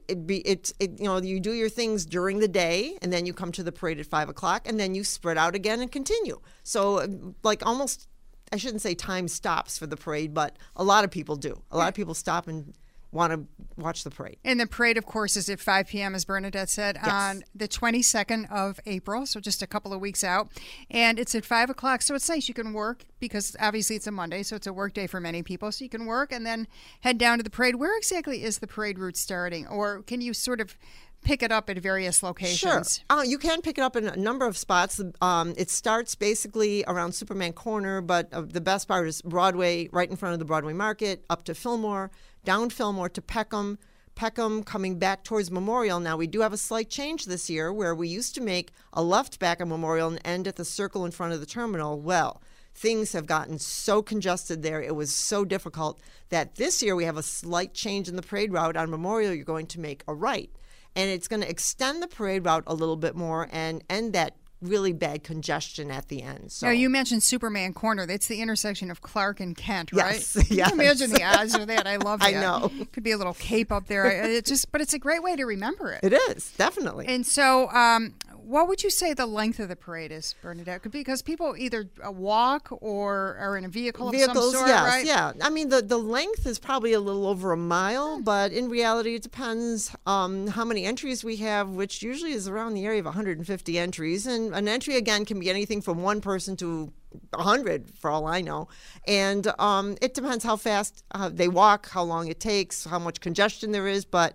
it 0.08 0.26
be 0.26 0.38
it's 0.38 0.72
it, 0.80 0.98
you 0.98 1.04
know 1.04 1.18
you 1.18 1.38
do 1.38 1.52
your 1.52 1.68
things 1.68 2.06
during 2.06 2.40
the 2.40 2.48
day, 2.48 2.96
and 3.02 3.12
then 3.12 3.26
you 3.26 3.32
come 3.32 3.52
to 3.52 3.62
the 3.62 3.72
parade 3.72 4.00
at 4.00 4.06
five 4.06 4.28
o'clock, 4.28 4.66
and 4.66 4.80
then 4.80 4.94
you 4.94 5.04
spread 5.04 5.38
out 5.38 5.54
again 5.54 5.80
and 5.80 5.92
continue. 5.92 6.40
So 6.62 6.98
uh, 6.98 7.06
like 7.42 7.64
almost, 7.64 8.08
I 8.52 8.56
shouldn't 8.56 8.82
say 8.82 8.94
time 8.94 9.28
stops 9.28 9.78
for 9.78 9.86
the 9.86 9.96
parade, 9.96 10.34
but 10.34 10.56
a 10.74 10.82
lot 10.82 11.04
of 11.04 11.10
people 11.10 11.36
do. 11.36 11.62
A 11.70 11.76
lot 11.76 11.88
of 11.88 11.94
people 11.94 12.14
stop 12.14 12.48
and 12.48 12.74
want 13.16 13.32
to 13.32 13.46
watch 13.76 14.04
the 14.04 14.10
parade. 14.10 14.36
And 14.44 14.60
the 14.60 14.66
parade, 14.66 14.96
of 14.96 15.06
course, 15.06 15.36
is 15.36 15.48
at 15.48 15.58
5 15.60 15.88
p.m., 15.88 16.14
as 16.14 16.24
Bernadette 16.24 16.68
said, 16.70 16.98
on 17.02 17.42
the 17.54 17.66
22nd 17.66 18.50
of 18.50 18.78
April, 18.86 19.26
so 19.26 19.40
just 19.40 19.62
a 19.62 19.66
couple 19.66 19.92
of 19.92 20.00
weeks 20.00 20.22
out. 20.22 20.48
And 20.90 21.18
it's 21.18 21.34
at 21.34 21.44
5 21.44 21.70
o'clock, 21.70 22.02
so 22.02 22.14
it's 22.14 22.28
nice. 22.28 22.46
You 22.48 22.54
can 22.54 22.72
work 22.72 23.04
because 23.18 23.56
obviously 23.60 23.96
it's 23.96 24.06
a 24.06 24.12
Monday, 24.12 24.42
so 24.42 24.54
it's 24.56 24.66
a 24.66 24.72
work 24.72 24.92
day 24.94 25.06
for 25.06 25.20
many 25.20 25.42
people. 25.42 25.72
So 25.72 25.84
you 25.84 25.88
can 25.90 26.06
work 26.06 26.32
and 26.32 26.46
then 26.46 26.68
head 27.00 27.18
down 27.18 27.38
to 27.38 27.42
the 27.44 27.50
parade. 27.50 27.76
Where 27.76 27.96
exactly 27.96 28.42
is 28.44 28.58
the 28.58 28.66
parade 28.66 28.98
route 28.98 29.16
starting? 29.16 29.66
Or 29.66 30.02
can 30.02 30.20
you 30.20 30.32
sort 30.34 30.60
of 30.60 30.76
pick 31.24 31.42
it 31.42 31.50
up 31.50 31.68
at 31.68 31.78
various 31.78 32.20
Sure. 32.20 32.28
locations? 32.28 33.02
Uh, 33.10 33.24
you 33.26 33.36
can 33.38 33.60
pick 33.60 33.78
it 33.78 33.80
up 33.80 33.96
in 33.96 34.06
a 34.06 34.16
number 34.16 34.46
of 34.46 34.56
spots. 34.56 35.00
Um, 35.20 35.54
it 35.56 35.70
starts 35.70 36.14
basically 36.14 36.84
around 36.86 37.12
Superman 37.12 37.52
Corner, 37.52 38.00
but 38.00 38.32
uh, 38.32 38.42
the 38.42 38.60
best 38.60 38.86
part 38.86 39.08
is 39.08 39.22
Broadway, 39.22 39.88
right 39.92 40.08
in 40.08 40.16
front 40.16 40.34
of 40.34 40.38
the 40.38 40.44
Broadway 40.44 40.72
Market, 40.72 41.24
up 41.28 41.42
to 41.44 41.54
Fillmore, 41.54 42.10
down 42.46 42.70
Fillmore 42.70 43.10
to 43.10 43.20
Peckham. 43.20 43.78
Peckham 44.14 44.62
coming 44.62 44.98
back 44.98 45.24
towards 45.24 45.50
Memorial. 45.50 46.00
Now, 46.00 46.16
we 46.16 46.26
do 46.26 46.40
have 46.40 46.54
a 46.54 46.56
slight 46.56 46.88
change 46.88 47.26
this 47.26 47.50
year 47.50 47.70
where 47.70 47.94
we 47.94 48.08
used 48.08 48.34
to 48.36 48.40
make 48.40 48.72
a 48.94 49.02
left 49.02 49.38
back 49.38 49.60
at 49.60 49.68
Memorial 49.68 50.08
and 50.08 50.20
end 50.24 50.48
at 50.48 50.56
the 50.56 50.64
circle 50.64 51.04
in 51.04 51.10
front 51.10 51.34
of 51.34 51.40
the 51.40 51.46
terminal. 51.46 52.00
Well, 52.00 52.40
things 52.72 53.12
have 53.12 53.26
gotten 53.26 53.58
so 53.58 54.00
congested 54.00 54.62
there. 54.62 54.80
It 54.80 54.96
was 54.96 55.12
so 55.12 55.44
difficult 55.44 56.00
that 56.30 56.54
this 56.54 56.82
year 56.82 56.96
we 56.96 57.04
have 57.04 57.18
a 57.18 57.22
slight 57.22 57.74
change 57.74 58.08
in 58.08 58.16
the 58.16 58.22
parade 58.22 58.52
route. 58.52 58.76
On 58.76 58.90
Memorial, 58.90 59.34
you're 59.34 59.44
going 59.44 59.66
to 59.66 59.80
make 59.80 60.02
a 60.08 60.14
right 60.14 60.50
and 60.96 61.10
it's 61.10 61.28
going 61.28 61.42
to 61.42 61.50
extend 61.50 62.02
the 62.02 62.08
parade 62.08 62.44
route 62.46 62.64
a 62.66 62.74
little 62.74 62.96
bit 62.96 63.14
more 63.14 63.48
and 63.52 63.84
end 63.90 64.14
that 64.14 64.34
really 64.62 64.92
bad 64.92 65.22
congestion 65.22 65.90
at 65.90 66.08
the 66.08 66.22
end. 66.22 66.50
So 66.50 66.66
Now, 66.66 66.72
you 66.72 66.88
mentioned 66.88 67.22
Superman 67.22 67.72
Corner. 67.74 68.06
That's 68.06 68.26
the 68.26 68.40
intersection 68.40 68.90
of 68.90 69.02
Clark 69.02 69.40
and 69.40 69.56
Kent, 69.56 69.92
right? 69.92 70.14
Yes, 70.16 70.32
Can 70.48 70.56
yes. 70.56 70.68
you 70.68 70.74
imagine 70.74 71.10
the 71.10 71.22
odds 71.24 71.54
of 71.54 71.66
that? 71.66 71.86
I 71.86 71.96
love 71.96 72.20
that. 72.20 72.28
I 72.34 72.40
know. 72.40 72.70
Could 72.92 73.02
be 73.02 73.10
a 73.12 73.18
little 73.18 73.34
cape 73.34 73.70
up 73.70 73.86
there. 73.86 74.06
It 74.06 74.46
just, 74.46 74.72
but 74.72 74.80
it's 74.80 74.94
a 74.94 74.98
great 74.98 75.22
way 75.22 75.36
to 75.36 75.44
remember 75.44 75.92
it. 75.92 76.00
it 76.02 76.12
is 76.12 76.50
definitely. 76.52 77.06
And 77.06 77.26
so, 77.26 77.70
um, 77.70 78.14
what 78.46 78.68
would 78.68 78.82
you 78.84 78.90
say 78.90 79.12
the 79.12 79.26
length 79.26 79.58
of 79.58 79.68
the 79.68 79.74
parade 79.76 80.12
is, 80.12 80.34
Bernadette? 80.40 80.82
Could- 80.82 80.92
Because 80.92 81.20
people 81.20 81.56
either 81.58 81.88
uh, 82.06 82.12
walk 82.12 82.68
or 82.70 83.36
are 83.40 83.56
in 83.56 83.64
a 83.64 83.68
vehicle 83.68 84.08
of 84.08 84.14
Vehicles, 84.14 84.52
some 84.52 84.60
sort, 84.60 84.68
yes, 84.68 84.86
right? 84.88 85.04
yeah. 85.04 85.32
I 85.42 85.50
mean, 85.50 85.68
the, 85.68 85.82
the 85.82 85.98
length 85.98 86.46
is 86.46 86.58
probably 86.58 86.92
a 86.92 87.00
little 87.00 87.26
over 87.26 87.52
a 87.52 87.56
mile, 87.56 88.22
but 88.22 88.52
in 88.52 88.68
reality, 88.68 89.16
it 89.16 89.22
depends 89.22 89.94
um, 90.06 90.46
how 90.46 90.64
many 90.64 90.84
entries 90.84 91.24
we 91.24 91.36
have, 91.38 91.70
which 91.70 92.02
usually 92.02 92.32
is 92.32 92.46
around 92.46 92.74
the 92.74 92.84
area 92.84 93.00
of 93.00 93.06
150 93.06 93.78
entries. 93.78 94.26
And 94.26 94.54
an 94.54 94.68
entry, 94.68 94.96
again, 94.96 95.24
can 95.24 95.40
be 95.40 95.50
anything 95.50 95.82
from 95.82 96.02
one 96.02 96.20
person 96.20 96.56
to 96.58 96.92
100, 97.34 97.90
for 97.98 98.10
all 98.10 98.26
I 98.26 98.42
know. 98.42 98.68
And 99.08 99.46
um, 99.58 99.96
it 100.00 100.14
depends 100.14 100.44
how 100.44 100.56
fast 100.56 101.02
uh, 101.12 101.30
they 101.30 101.48
walk, 101.48 101.88
how 101.90 102.04
long 102.04 102.28
it 102.28 102.38
takes, 102.40 102.84
how 102.84 102.98
much 102.98 103.20
congestion 103.20 103.72
there 103.72 103.88
is, 103.88 104.04
but 104.04 104.34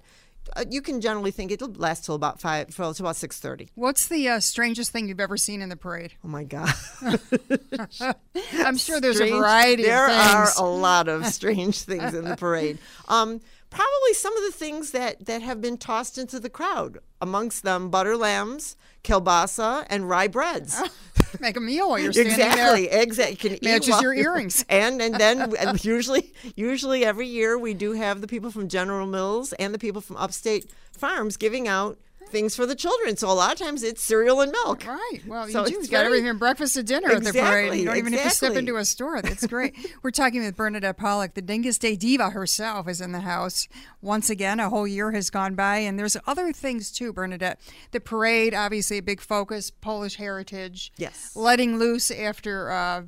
uh, 0.55 0.65
you 0.69 0.81
can 0.81 1.01
generally 1.01 1.31
think 1.31 1.51
it'll 1.51 1.71
last 1.73 2.05
till 2.05 2.15
about 2.15 2.41
five, 2.41 2.75
till 2.75 2.89
about 2.89 3.15
6:30. 3.15 3.69
What's 3.75 4.07
the 4.07 4.27
uh, 4.29 4.39
strangest 4.39 4.91
thing 4.91 5.07
you've 5.07 5.19
ever 5.19 5.37
seen 5.37 5.61
in 5.61 5.69
the 5.69 5.77
parade? 5.77 6.13
Oh 6.23 6.27
my 6.27 6.43
God! 6.43 6.73
I'm 8.53 8.77
sure 8.77 8.99
there's 8.99 9.21
a 9.21 9.29
variety 9.29 9.83
there 9.83 10.07
are 10.07 10.49
a 10.57 10.63
lot 10.63 11.07
of 11.07 11.25
strange 11.27 11.81
things 11.81 12.13
in 12.13 12.25
the 12.25 12.35
parade. 12.35 12.79
Um, 13.07 13.41
probably 13.71 14.13
some 14.13 14.37
of 14.37 14.43
the 14.43 14.51
things 14.51 14.91
that, 14.91 15.25
that 15.25 15.41
have 15.41 15.59
been 15.61 15.77
tossed 15.77 16.19
into 16.19 16.39
the 16.39 16.49
crowd. 16.49 16.99
Amongst 17.19 17.63
them, 17.63 17.89
butter 17.89 18.15
lambs, 18.15 18.75
kielbasa, 19.03 19.87
and 19.89 20.07
rye 20.07 20.27
breads. 20.27 20.79
Oh, 20.79 20.89
make 21.39 21.57
a 21.57 21.59
meal 21.59 21.89
while 21.89 21.99
you're 21.99 22.13
standing 22.13 22.33
exactly, 22.33 22.87
there. 22.87 23.01
exactly. 23.01 23.31
You 23.31 23.37
can 23.37 23.53
eat 23.53 23.63
Matches 23.63 24.01
your 24.01 24.13
earrings. 24.13 24.65
And 24.69 25.01
and 25.01 25.15
then 25.15 25.55
and 25.55 25.83
usually 25.83 26.33
usually 26.55 27.05
every 27.05 27.27
year 27.27 27.57
we 27.57 27.73
do 27.73 27.93
have 27.93 28.21
the 28.21 28.27
people 28.27 28.51
from 28.51 28.67
General 28.67 29.07
Mills 29.07 29.53
and 29.53 29.73
the 29.73 29.79
people 29.79 30.01
from 30.01 30.17
Upstate 30.17 30.71
Farms 30.91 31.37
giving 31.37 31.67
out 31.67 31.97
things 32.29 32.55
for 32.55 32.65
the 32.65 32.75
children. 32.75 33.17
So 33.17 33.29
a 33.29 33.33
lot 33.33 33.53
of 33.53 33.59
times 33.59 33.83
it's 33.83 34.01
cereal 34.01 34.41
and 34.41 34.51
milk. 34.51 34.85
Right. 34.85 35.19
Well, 35.27 35.47
So 35.49 35.65
you 35.67 35.81
do. 35.81 35.81
got 35.81 35.89
very- 35.89 36.05
everything 36.05 36.27
from 36.27 36.37
breakfast 36.37 36.75
to 36.75 36.83
dinner 36.83 37.09
at 37.11 37.23
the 37.23 37.31
parade. 37.33 37.43
You 37.43 37.47
Exactly, 37.81 37.85
don't 37.85 37.97
even 37.97 38.13
have 38.13 38.23
to 38.31 38.35
step 38.37 38.55
into 38.55 38.77
a 38.77 38.85
store. 38.85 39.21
That's 39.21 39.45
great. 39.47 39.75
We're 40.03 40.11
talking 40.11 40.43
with 40.43 40.55
Bernadette 40.55 40.97
Pollock. 40.97 41.33
The 41.33 41.41
Dyngus 41.41 41.77
Day 41.79 41.95
Diva 41.95 42.29
herself 42.31 42.87
is 42.87 43.01
in 43.01 43.11
the 43.11 43.21
house. 43.21 43.67
Once 44.01 44.29
again, 44.29 44.59
a 44.59 44.69
whole 44.69 44.87
year 44.87 45.11
has 45.11 45.29
gone 45.29 45.55
by, 45.55 45.77
and 45.77 45.99
there's 45.99 46.17
other 46.27 46.51
things 46.53 46.91
too, 46.91 47.11
Bernadette. 47.13 47.59
The 47.91 47.99
parade, 47.99 48.53
obviously 48.53 48.97
a 48.97 49.01
big 49.01 49.21
focus, 49.21 49.69
Polish 49.69 50.15
heritage. 50.15 50.91
Yes. 50.97 51.31
Letting 51.35 51.77
loose 51.77 52.11
after, 52.11 52.71
uh, 52.71 53.03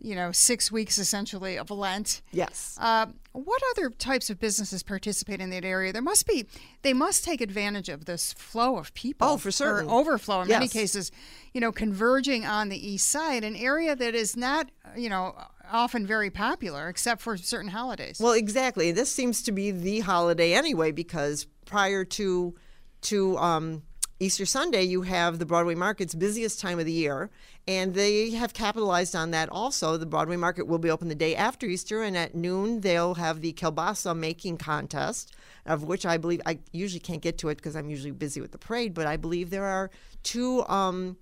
you 0.00 0.14
know, 0.14 0.32
six 0.32 0.70
weeks 0.70 0.98
essentially 0.98 1.58
of 1.58 1.70
Lent. 1.70 2.22
Yes. 2.32 2.76
Uh, 2.80 3.06
what 3.32 3.60
other 3.70 3.90
types 3.90 4.30
of 4.30 4.38
businesses 4.38 4.82
participate 4.82 5.40
in 5.40 5.50
that 5.50 5.64
area? 5.64 5.92
There 5.92 6.02
must 6.02 6.26
be. 6.26 6.46
They 6.82 6.92
must 6.92 7.24
take 7.24 7.40
advantage 7.40 7.88
of 7.88 8.04
this 8.04 8.32
flow 8.32 8.78
of 8.78 8.94
people. 8.94 9.28
Oh, 9.28 9.36
for. 9.36 9.50
Or 9.64 9.82
overflow 9.82 10.42
in 10.42 10.48
many 10.48 10.68
cases. 10.68 11.10
You 11.52 11.60
know, 11.60 11.72
converging 11.72 12.46
on 12.46 12.68
the 12.68 12.88
east 12.90 13.08
side, 13.08 13.44
an 13.44 13.56
area 13.56 13.96
that 13.96 14.14
is 14.14 14.36
not, 14.36 14.70
you 14.96 15.08
know, 15.08 15.34
often 15.70 16.06
very 16.06 16.30
popular 16.30 16.88
except 16.88 17.20
for 17.20 17.36
certain 17.36 17.70
holidays. 17.70 18.18
Well, 18.20 18.32
exactly. 18.32 18.92
This 18.92 19.10
seems 19.10 19.42
to 19.42 19.52
be 19.52 19.70
the 19.70 20.00
holiday 20.00 20.54
anyway 20.54 20.92
because 20.92 21.46
prior 21.66 22.04
to 22.04 22.54
to 23.00 23.38
um, 23.38 23.82
Easter 24.20 24.44
Sunday, 24.44 24.82
you 24.82 25.02
have 25.02 25.38
the 25.38 25.46
Broadway 25.46 25.76
Market's 25.76 26.12
busiest 26.12 26.58
time 26.58 26.80
of 26.80 26.86
the 26.86 26.92
year, 26.92 27.30
and 27.68 27.94
they 27.94 28.30
have 28.30 28.52
capitalized 28.52 29.14
on 29.14 29.30
that 29.30 29.48
also. 29.48 29.96
The 29.96 30.06
Broadway 30.06 30.36
Market 30.36 30.66
will 30.66 30.80
be 30.80 30.90
open 30.90 31.06
the 31.06 31.14
day 31.14 31.36
after 31.36 31.66
Easter, 31.66 32.02
and 32.02 32.16
at 32.16 32.34
noon, 32.34 32.80
they'll 32.80 33.14
have 33.14 33.42
the 33.42 33.52
kielbasa 33.52 34.16
making 34.18 34.58
contest, 34.58 35.36
of 35.66 35.84
which 35.84 36.04
I 36.04 36.16
believe 36.16 36.40
I 36.44 36.58
usually 36.72 36.98
can't 36.98 37.22
get 37.22 37.38
to 37.38 37.48
it 37.48 37.58
because 37.58 37.76
I'm 37.76 37.90
usually 37.90 38.10
busy 38.10 38.40
with 38.40 38.50
the 38.50 38.58
parade, 38.58 38.92
but 38.92 39.06
I 39.06 39.16
believe 39.16 39.50
there 39.50 39.66
are 39.66 39.88
two. 40.24 40.66
Um, 40.66 41.16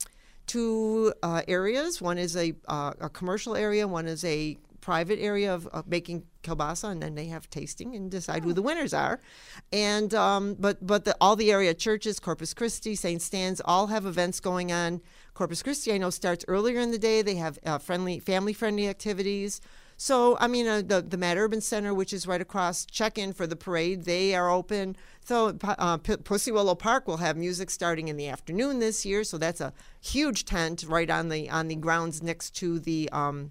two 0.47 1.13
uh, 1.25 1.43
areas. 1.49 2.01
One 2.01 2.19
is 2.19 2.37
a, 2.37 2.55
uh, 2.69 2.93
a 3.01 3.09
commercial 3.09 3.57
area, 3.57 3.89
one 3.89 4.07
is 4.07 4.25
a 4.25 4.57
private 4.87 5.19
area 5.19 5.53
of, 5.53 5.67
of 5.79 5.89
making 5.89 6.23
kielbasa, 6.45 6.89
and 6.93 7.03
then 7.03 7.17
they 7.17 7.27
have 7.27 7.51
tasting 7.51 7.97
and 7.97 8.09
decide 8.09 8.45
who 8.45 8.53
the 8.53 8.63
winners 8.63 8.95
are. 8.95 9.21
And 9.73 10.15
um, 10.15 10.55
but 10.61 10.87
but 10.87 11.05
the, 11.05 11.17
all 11.21 11.35
the 11.35 11.51
area 11.51 11.75
churches, 11.75 12.21
Corpus 12.21 12.55
Christi, 12.55 12.95
St. 12.95 13.21
Stan's, 13.21 13.61
all 13.65 13.89
have 13.89 14.07
events 14.07 14.39
going 14.39 14.71
on. 14.71 15.01
Corpus 15.35 15.61
Christi, 15.61 15.93
I 15.93 15.99
know, 15.99 16.11
starts 16.11 16.45
earlier 16.47 16.79
in 16.79 16.93
the 16.93 17.01
day. 17.01 17.21
They 17.21 17.35
have 17.35 17.59
uh, 17.67 17.79
friendly, 17.79 18.21
family-friendly 18.21 18.87
activities. 18.87 19.61
So, 19.97 20.37
I 20.39 20.47
mean, 20.47 20.69
uh, 20.69 20.83
the, 20.87 21.03
the 21.03 21.17
Matt 21.17 21.37
Urban 21.37 21.61
Center, 21.61 21.93
which 21.93 22.13
is 22.13 22.27
right 22.27 22.41
across, 22.41 22.87
check 22.87 23.19
in 23.19 23.33
for 23.33 23.47
the 23.47 23.57
parade. 23.57 24.05
They 24.05 24.37
are 24.37 24.51
open. 24.51 24.95
So, 25.25 25.59
uh, 25.65 25.97
P- 25.97 26.19
Pussy 26.19 26.53
Willow 26.53 26.77
Park 26.77 27.09
will 27.09 27.17
have 27.17 27.37
music 27.37 27.71
starting 27.71 28.07
in 28.07 28.17
the 28.17 28.29
afternoon 28.29 28.79
this 28.79 29.05
year. 29.05 29.25
So, 29.25 29.37
that's 29.37 29.61
a 29.61 29.73
huge 30.01 30.45
tent 30.45 30.85
right 30.87 31.11
on 31.11 31.29
the 31.29 31.51
on 31.51 31.67
the 31.67 31.77
grounds 31.77 32.23
next 32.23 32.51
to 32.61 32.79
the 32.79 33.09
um, 33.11 33.51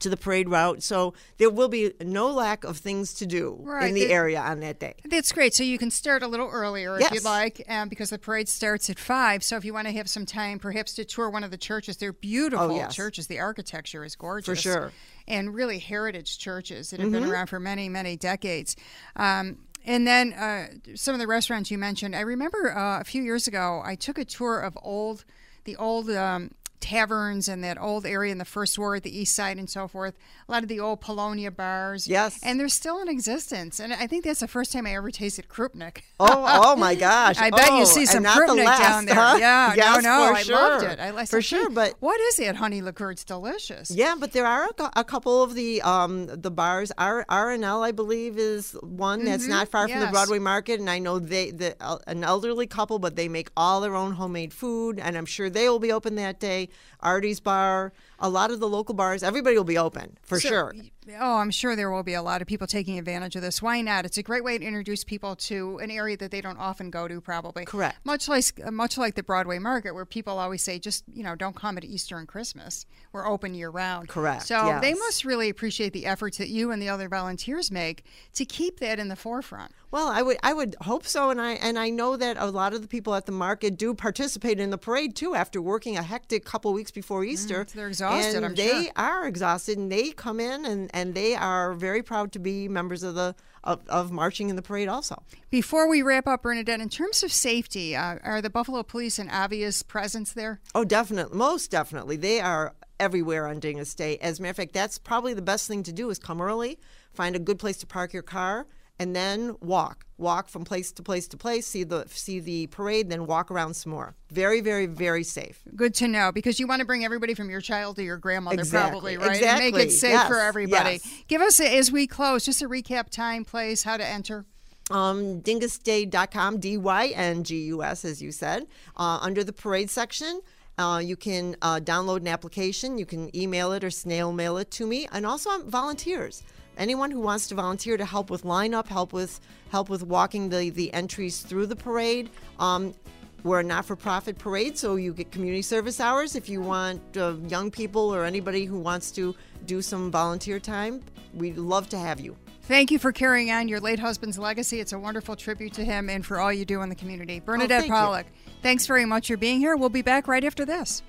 to 0.00 0.08
the 0.08 0.16
parade 0.16 0.48
route. 0.48 0.82
So 0.82 1.14
there 1.38 1.50
will 1.50 1.68
be 1.68 1.92
no 2.02 2.30
lack 2.30 2.64
of 2.64 2.76
things 2.78 3.14
to 3.14 3.26
do 3.26 3.58
Right. 3.60 3.88
in 3.88 3.94
the 3.94 4.10
area 4.12 4.40
on 4.40 4.60
that 4.60 4.78
day. 4.80 4.94
That's 5.04 5.32
great. 5.32 5.54
So 5.54 5.62
you 5.62 5.78
can 5.78 5.90
start 5.90 6.22
a 6.22 6.26
little 6.28 6.48
earlier 6.48 6.98
if 6.98 7.10
you'd 7.12 7.24
like, 7.24 7.64
um, 7.68 7.88
because 7.88 8.10
the 8.10 8.18
parade 8.18 8.48
starts 8.48 8.88
at 8.90 8.98
five. 8.98 9.42
So 9.44 9.56
if 9.56 9.64
you 9.64 9.72
want 9.74 9.86
to 9.88 9.92
have 9.94 10.08
some 10.08 10.26
time, 10.26 10.58
perhaps 10.58 10.94
to 10.94 11.04
tour 11.04 11.28
one 11.30 11.44
of 11.44 11.50
the 11.50 11.58
churches, 11.58 11.96
they're 11.96 12.12
beautiful 12.12 12.72
Oh, 12.72 12.76
yes. 12.76 12.94
churches. 12.94 13.26
The 13.26 13.38
architecture 13.40 14.04
is 14.04 14.16
gorgeous, 14.16 14.46
For 14.46 14.56
sure. 14.56 14.92
and 15.28 15.54
really 15.54 15.78
heritage 15.78 16.38
churches 16.38 16.90
that 16.90 17.00
have 17.00 17.10
been 17.10 17.22
Mm-hmm. 17.22 17.32
around 17.32 17.46
for 17.48 17.60
many, 17.60 17.88
many 17.88 18.16
decades. 18.16 18.76
Um, 19.16 19.58
and 19.86 20.06
then 20.06 20.32
uh, 20.32 20.68
some 20.94 21.14
of 21.14 21.20
the 21.20 21.26
restaurants 21.26 21.70
you 21.70 21.76
mentioned. 21.78 22.16
I 22.16 22.20
remember 22.20 22.76
uh, 22.76 23.00
a 23.00 23.04
few 23.04 23.22
years 23.22 23.46
ago, 23.46 23.82
I 23.84 23.94
took 23.96 24.16
a 24.18 24.24
tour 24.24 24.60
of 24.60 24.78
old, 24.82 25.24
the 25.64 25.76
old. 25.76 26.10
Um, 26.10 26.52
taverns 26.84 27.48
and 27.48 27.64
that 27.64 27.80
old 27.80 28.04
area 28.04 28.30
in 28.30 28.38
the 28.38 28.44
first 28.44 28.78
ward, 28.78 29.02
the 29.02 29.18
east 29.18 29.34
side 29.34 29.56
and 29.56 29.68
so 29.70 29.88
forth 29.88 30.14
a 30.48 30.52
lot 30.52 30.62
of 30.62 30.68
the 30.68 30.78
old 30.78 31.00
polonia 31.00 31.50
bars 31.50 32.06
Yes. 32.06 32.38
and 32.42 32.60
they're 32.60 32.68
still 32.68 33.00
in 33.00 33.08
existence 33.08 33.80
and 33.80 33.92
i 33.94 34.06
think 34.06 34.24
that's 34.24 34.40
the 34.40 34.48
first 34.48 34.70
time 34.72 34.86
i 34.86 34.94
ever 34.94 35.10
tasted 35.10 35.48
krupnik 35.48 36.02
Oh, 36.20 36.26
oh 36.66 36.76
my 36.76 36.94
gosh! 36.94 37.38
I 37.38 37.50
bet 37.50 37.68
Oh, 37.70 37.78
you 37.80 37.86
see 37.86 38.06
some 38.06 38.22
not 38.22 38.36
the 38.36 38.52
Krupnik 38.52 38.64
last, 38.66 38.80
down 38.80 39.04
there. 39.06 39.14
huh? 39.16 39.36
Yeah, 39.40 39.74
yes, 39.74 40.02
no, 40.04 40.10
no, 40.28 40.32
I 40.34 40.42
sure. 40.42 40.54
loved 40.54 40.84
it. 40.84 41.00
I, 41.00 41.16
I 41.16 41.24
for 41.26 41.42
sure, 41.42 41.68
but 41.70 41.94
what 42.00 42.20
is 42.20 42.38
it? 42.38 42.54
honey 42.56 42.82
liqueur? 42.82 43.10
It's 43.10 43.24
delicious. 43.24 43.90
Yeah, 43.90 44.14
but 44.18 44.32
there 44.32 44.46
are 44.46 44.68
a, 44.78 44.90
a 44.96 45.04
couple 45.04 45.42
of 45.42 45.54
the 45.54 45.82
um, 45.82 46.26
the 46.26 46.50
bars. 46.52 46.92
R 46.96 47.24
R 47.28 47.50
and 47.50 47.64
L, 47.64 47.82
I 47.82 47.90
believe, 47.92 48.38
is 48.38 48.72
one 48.82 49.24
that's 49.24 49.48
not 49.48 49.68
far 49.68 49.88
from 49.88 50.00
the. 50.00 50.06
Broadway 50.06 50.38
Market, 50.38 50.78
and 50.78 50.88
I 50.88 50.98
know 51.00 51.18
they 51.18 51.50
the 51.50 51.74
uh, 51.80 51.98
an 52.06 52.22
elderly 52.22 52.66
couple, 52.68 52.98
but 53.00 53.16
they 53.16 53.28
make 53.28 53.50
all 53.56 53.80
their 53.80 53.96
own 53.96 54.12
homemade 54.12 54.52
food, 54.52 55.00
and 55.00 55.16
I'm 55.18 55.26
sure 55.26 55.50
they 55.50 55.68
will 55.68 55.80
be 55.80 55.90
open 55.90 56.14
that 56.16 56.38
day. 56.38 56.68
Artie's 57.00 57.40
Bar, 57.40 57.92
a 58.18 58.28
lot 58.28 58.50
of 58.50 58.60
the 58.60 58.68
local 58.68 58.94
bars, 58.94 59.22
everybody 59.22 59.56
will 59.56 59.64
be 59.64 59.78
open 59.78 60.16
for 60.22 60.40
So- 60.40 60.48
sure. 60.48 60.74
Oh, 61.20 61.36
I'm 61.36 61.50
sure 61.50 61.76
there 61.76 61.90
will 61.90 62.02
be 62.02 62.14
a 62.14 62.22
lot 62.22 62.40
of 62.40 62.48
people 62.48 62.66
taking 62.66 62.98
advantage 62.98 63.36
of 63.36 63.42
this. 63.42 63.60
Why 63.60 63.82
not? 63.82 64.06
It's 64.06 64.16
a 64.16 64.22
great 64.22 64.42
way 64.42 64.56
to 64.56 64.64
introduce 64.64 65.04
people 65.04 65.36
to 65.36 65.76
an 65.80 65.90
area 65.90 66.16
that 66.16 66.30
they 66.30 66.40
don't 66.40 66.56
often 66.56 66.88
go 66.88 67.06
to, 67.06 67.20
probably. 67.20 67.66
Correct. 67.66 67.98
Much 68.04 68.26
like 68.26 68.44
uh, 68.64 68.70
much 68.70 68.96
like 68.96 69.14
the 69.14 69.22
Broadway 69.22 69.58
Market, 69.58 69.92
where 69.92 70.06
people 70.06 70.38
always 70.38 70.62
say, 70.62 70.78
just 70.78 71.04
you 71.12 71.22
know, 71.22 71.34
don't 71.34 71.54
come 71.54 71.76
at 71.76 71.84
Easter 71.84 72.16
and 72.16 72.26
Christmas. 72.26 72.86
We're 73.12 73.28
open 73.28 73.52
year 73.54 73.68
round. 73.68 74.08
Correct, 74.08 74.46
So 74.46 74.78
they 74.80 74.94
must 74.94 75.26
really 75.26 75.50
appreciate 75.50 75.92
the 75.92 76.06
efforts 76.06 76.38
that 76.38 76.48
you 76.48 76.70
and 76.70 76.80
the 76.80 76.88
other 76.88 77.10
volunteers 77.10 77.70
make 77.70 78.04
to 78.32 78.46
keep 78.46 78.80
that 78.80 78.98
in 78.98 79.08
the 79.08 79.16
forefront. 79.16 79.72
Well, 79.90 80.08
I 80.08 80.22
would 80.22 80.38
I 80.42 80.54
would 80.54 80.74
hope 80.80 81.06
so, 81.06 81.28
and 81.28 81.38
I 81.38 81.52
and 81.52 81.78
I 81.78 81.90
know 81.90 82.16
that 82.16 82.38
a 82.38 82.46
lot 82.46 82.72
of 82.72 82.80
the 82.80 82.88
people 82.88 83.14
at 83.14 83.26
the 83.26 83.32
market 83.32 83.76
do 83.76 83.92
participate 83.92 84.58
in 84.58 84.70
the 84.70 84.78
parade 84.78 85.14
too. 85.14 85.34
After 85.34 85.60
working 85.60 85.98
a 85.98 86.02
hectic 86.02 86.46
couple 86.46 86.72
weeks 86.72 86.90
before 86.90 87.24
Easter, 87.24 87.66
they're 87.74 87.88
exhausted, 88.04 88.36
And 88.36 88.46
I'm 88.46 88.54
they 88.54 88.84
sure. 88.84 88.92
are 88.96 89.26
exhausted, 89.26 89.78
and 89.78 89.90
they 89.90 90.10
come 90.10 90.40
in 90.40 90.64
and 90.64 90.90
and 90.94 91.14
they 91.14 91.34
are 91.34 91.72
very 91.74 92.02
proud 92.02 92.32
to 92.32 92.38
be 92.38 92.68
members 92.68 93.02
of 93.02 93.14
the 93.14 93.34
of, 93.64 93.80
of 93.88 94.12
marching 94.12 94.50
in 94.50 94.56
the 94.56 94.62
parade 94.62 94.88
also. 94.88 95.22
Before 95.50 95.88
we 95.88 96.02
wrap 96.02 96.26
up, 96.26 96.42
Bernadette, 96.42 96.80
in 96.80 96.90
terms 96.90 97.22
of 97.22 97.32
safety, 97.32 97.96
uh, 97.96 98.18
are 98.22 98.42
the 98.42 98.50
Buffalo 98.50 98.82
Police 98.82 99.18
an 99.18 99.30
obvious 99.30 99.82
presence 99.82 100.32
there? 100.34 100.60
Oh, 100.74 100.84
definitely, 100.84 101.36
most 101.36 101.70
definitely, 101.70 102.16
they 102.16 102.40
are 102.40 102.74
everywhere 103.00 103.46
on 103.46 103.60
Dyngus 103.60 103.96
Day. 103.96 104.18
As 104.18 104.38
a 104.38 104.42
matter 104.42 104.50
of 104.50 104.56
fact, 104.56 104.74
that's 104.74 104.98
probably 104.98 105.34
the 105.34 105.42
best 105.42 105.66
thing 105.66 105.82
to 105.84 105.92
do 105.92 106.10
is 106.10 106.18
come 106.18 106.40
early, 106.40 106.78
find 107.12 107.34
a 107.34 107.38
good 107.38 107.58
place 107.58 107.78
to 107.78 107.86
park 107.86 108.12
your 108.12 108.22
car, 108.22 108.66
and 108.98 109.14
then 109.14 109.56
walk. 109.60 110.06
Walk 110.16 110.48
from 110.48 110.64
place 110.64 110.92
to 110.92 111.02
place 111.02 111.26
to 111.28 111.36
place, 111.36 111.66
see 111.66 111.82
the 111.82 112.04
see 112.08 112.38
the 112.38 112.68
parade, 112.68 113.10
then 113.10 113.26
walk 113.26 113.50
around 113.50 113.74
some 113.74 113.90
more. 113.90 114.14
Very, 114.30 114.60
very, 114.60 114.86
very 114.86 115.24
safe. 115.24 115.60
Good 115.74 115.92
to 115.96 116.06
know 116.08 116.30
because 116.30 116.60
you 116.60 116.68
want 116.68 116.80
to 116.80 116.86
bring 116.86 117.04
everybody 117.04 117.34
from 117.34 117.50
your 117.50 117.60
child 117.60 117.96
to 117.96 118.04
your 118.04 118.16
grandmother, 118.16 118.60
Exactly, 118.60 119.16
probably, 119.16 119.16
right? 119.16 119.42
And 119.42 119.58
make 119.58 119.74
it 119.84 119.90
safe 119.90 120.12
Yes, 120.12 120.28
for 120.28 120.38
everybody. 120.38 121.00
yes. 121.04 121.22
Give 121.26 121.40
us, 121.42 121.58
a, 121.58 121.76
as 121.76 121.90
we 121.90 122.06
close, 122.06 122.44
just 122.44 122.62
a 122.62 122.68
recap 122.68 123.10
time, 123.10 123.44
place, 123.44 123.82
how 123.82 123.96
to 123.96 124.06
enter. 124.06 124.44
um, 124.90 125.40
dyngusday.com, 125.40 126.58
D 126.60 126.76
Y 126.76 127.06
N 127.08 127.42
G 127.44 127.56
U 127.66 127.82
S, 127.82 128.04
as 128.04 128.22
you 128.22 128.30
said. 128.32 128.66
Uh, 128.96 129.18
under 129.20 129.42
the 129.42 129.52
parade 129.52 129.90
section, 129.90 130.40
uh, 130.78 131.00
you 131.04 131.16
can 131.16 131.56
uh, 131.62 131.80
download 131.80 132.18
an 132.18 132.28
application, 132.28 132.98
you 132.98 133.06
can 133.06 133.34
email 133.36 133.72
it 133.72 133.82
or 133.82 133.90
snail 133.90 134.32
mail 134.32 134.56
it 134.58 134.70
to 134.72 134.86
me, 134.86 135.08
and 135.12 135.26
also 135.26 135.50
um, 135.50 135.68
volunteers. 135.68 136.42
Anyone 136.76 137.10
who 137.10 137.20
wants 137.20 137.46
to 137.48 137.54
volunteer 137.54 137.96
to 137.96 138.04
help 138.04 138.30
with 138.30 138.44
lineup, 138.44 138.86
help 138.86 139.12
with 139.12 139.40
help 139.70 139.88
with 139.88 140.02
walking 140.02 140.48
the, 140.48 140.70
the 140.70 140.92
entries 140.92 141.40
through 141.40 141.66
the 141.66 141.76
parade. 141.76 142.30
Um, 142.58 142.94
we're 143.42 143.60
a 143.60 143.62
not-for-profit 143.62 144.38
parade, 144.38 144.78
so 144.78 144.96
you 144.96 145.12
get 145.12 145.30
community 145.30 145.60
service 145.60 146.00
hours. 146.00 146.34
If 146.34 146.48
you 146.48 146.62
want 146.62 147.02
uh, 147.16 147.34
young 147.46 147.70
people 147.70 148.14
or 148.14 148.24
anybody 148.24 148.64
who 148.64 148.78
wants 148.78 149.10
to 149.12 149.34
do 149.66 149.82
some 149.82 150.10
volunteer 150.10 150.58
time, 150.58 151.02
we'd 151.34 151.58
love 151.58 151.90
to 151.90 151.98
have 151.98 152.20
you. 152.20 152.36
Thank 152.62 152.90
you 152.90 152.98
for 152.98 153.12
carrying 153.12 153.50
on 153.50 153.68
your 153.68 153.80
late 153.80 153.98
husband's 153.98 154.38
legacy. 154.38 154.80
It's 154.80 154.94
a 154.94 154.98
wonderful 154.98 155.36
tribute 155.36 155.74
to 155.74 155.84
him 155.84 156.08
and 156.08 156.24
for 156.24 156.40
all 156.40 156.50
you 156.50 156.64
do 156.64 156.80
in 156.80 156.88
the 156.88 156.94
community. 156.94 157.38
Bernadette 157.38 157.76
Oh, 157.76 157.80
thank. 157.80 157.92
Pollock, 157.92 158.26
thanks 158.62 158.86
very 158.86 159.04
much 159.04 159.28
for 159.28 159.36
being 159.36 159.58
here. 159.58 159.76
We'll 159.76 159.90
be 159.90 160.00
back 160.00 160.26
right 160.26 160.42
after 160.42 160.64
this. 160.64 161.02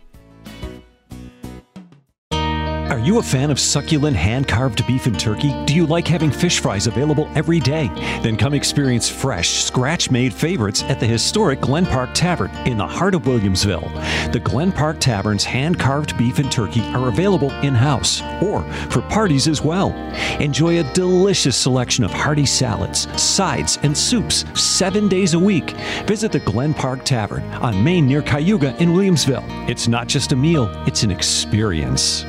You 3.05 3.19
a 3.19 3.23
fan 3.23 3.51
of 3.51 3.59
succulent 3.59 4.17
hand 4.17 4.47
carved 4.47 4.85
beef 4.87 5.05
and 5.05 5.19
turkey? 5.19 5.53
Do 5.65 5.75
you 5.75 5.85
like 5.85 6.07
having 6.07 6.31
fish 6.31 6.59
fries 6.59 6.87
available 6.87 7.29
every 7.35 7.59
day? 7.59 7.87
Then 8.23 8.35
come 8.35 8.55
experience 8.55 9.07
fresh, 9.07 9.63
scratch 9.63 10.09
made 10.09 10.33
favorites 10.33 10.81
at 10.83 10.99
the 10.99 11.05
historic 11.05 11.61
Glen 11.61 11.85
Park 11.85 12.09
Tavern 12.15 12.49
in 12.65 12.77
the 12.77 12.87
heart 12.87 13.13
of 13.13 13.21
Williamsville. 13.21 14.31
The 14.31 14.39
Glen 14.39 14.71
Park 14.71 14.99
Tavern's 14.99 15.43
hand 15.43 15.79
carved 15.79 16.17
beef 16.17 16.39
and 16.39 16.51
turkey 16.51 16.81
are 16.95 17.07
available 17.07 17.51
in 17.61 17.75
house 17.75 18.23
or 18.41 18.63
for 18.89 19.03
parties 19.03 19.47
as 19.47 19.61
well. 19.61 19.91
Enjoy 20.39 20.79
a 20.79 20.93
delicious 20.93 21.55
selection 21.55 22.03
of 22.03 22.11
hearty 22.11 22.45
salads, 22.47 23.07
sides, 23.21 23.77
and 23.83 23.95
soups 23.95 24.45
seven 24.59 25.07
days 25.07 25.35
a 25.35 25.39
week. 25.39 25.71
Visit 26.07 26.31
the 26.31 26.39
Glen 26.39 26.73
Park 26.73 27.05
Tavern 27.05 27.43
on 27.53 27.83
Main 27.83 28.07
near 28.07 28.23
Cayuga 28.23 28.75
in 28.81 28.89
Williamsville. 28.89 29.69
It's 29.69 29.87
not 29.87 30.07
just 30.07 30.31
a 30.31 30.35
meal, 30.35 30.71
it's 30.87 31.03
an 31.03 31.11
experience. 31.11 32.25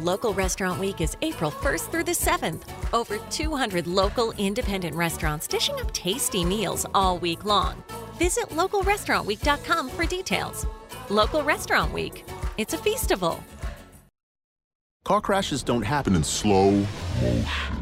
Local 0.00 0.32
Restaurant 0.32 0.80
Week 0.80 1.02
is 1.02 1.14
April 1.20 1.50
1st 1.50 1.90
through 1.90 2.04
the 2.04 2.12
7th. 2.12 2.62
Over 2.94 3.18
200 3.28 3.86
local 3.86 4.32
independent 4.38 4.96
restaurants 4.96 5.46
dishing 5.46 5.78
up 5.78 5.92
tasty 5.92 6.42
meals 6.42 6.86
all 6.94 7.18
week 7.18 7.44
long. 7.44 7.84
Visit 8.14 8.46
localrestaurantweek.com 8.48 9.90
for 9.90 10.06
details. 10.06 10.66
Local 11.10 11.42
Restaurant 11.42 11.92
Week. 11.92 12.24
It's 12.56 12.72
a 12.72 12.78
feastival. 12.78 13.42
Car 15.04 15.20
crashes 15.20 15.62
don't 15.62 15.82
happen 15.82 16.14
in 16.14 16.24
slow 16.24 16.70
motion. 17.20 17.76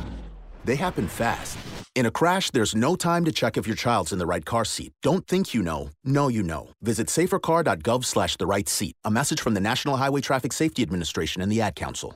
They 0.64 0.74
happen 0.74 1.06
fast. 1.06 1.56
In 1.98 2.06
a 2.06 2.12
crash, 2.12 2.52
there's 2.52 2.76
no 2.76 2.94
time 2.94 3.24
to 3.24 3.32
check 3.32 3.56
if 3.56 3.66
your 3.66 3.74
child's 3.74 4.12
in 4.12 4.20
the 4.20 4.26
right 4.26 4.44
car 4.44 4.64
seat. 4.64 4.92
Don't 5.02 5.26
think 5.26 5.52
you 5.52 5.64
know. 5.64 5.90
Know 6.04 6.28
you 6.28 6.44
know. 6.44 6.68
Visit 6.80 7.08
safercar.gov 7.08 8.04
slash 8.04 8.36
the 8.36 8.46
right 8.46 8.68
seat. 8.68 8.94
A 9.04 9.10
message 9.10 9.40
from 9.40 9.54
the 9.54 9.60
National 9.60 9.96
Highway 9.96 10.20
Traffic 10.20 10.52
Safety 10.52 10.84
Administration 10.84 11.42
and 11.42 11.50
the 11.50 11.60
Ad 11.60 11.74
Council. 11.74 12.14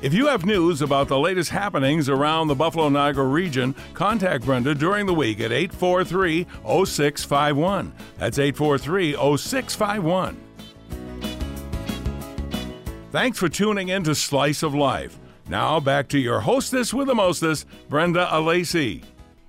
If 0.00 0.14
you 0.14 0.28
have 0.28 0.46
news 0.46 0.80
about 0.80 1.08
the 1.08 1.18
latest 1.18 1.50
happenings 1.50 2.08
around 2.08 2.48
the 2.48 2.54
Buffalo 2.54 2.88
Niagara 2.88 3.26
region, 3.26 3.74
contact 3.92 4.46
Brenda 4.46 4.74
during 4.74 5.04
the 5.04 5.12
week 5.12 5.40
at 5.40 5.52
843 5.52 6.46
0651. 6.64 7.92
That's 8.16 8.38
843 8.38 9.12
0651. 9.12 10.40
Thanks 13.10 13.38
for 13.38 13.50
tuning 13.50 13.90
in 13.90 14.04
to 14.04 14.14
Slice 14.14 14.62
of 14.62 14.74
Life. 14.74 15.18
Now 15.48 15.80
back 15.80 16.08
to 16.08 16.18
your 16.18 16.40
hostess 16.40 16.92
with 16.92 17.06
the 17.06 17.14
mostess, 17.14 17.64
Brenda 17.88 18.26
Alesii. 18.30 19.02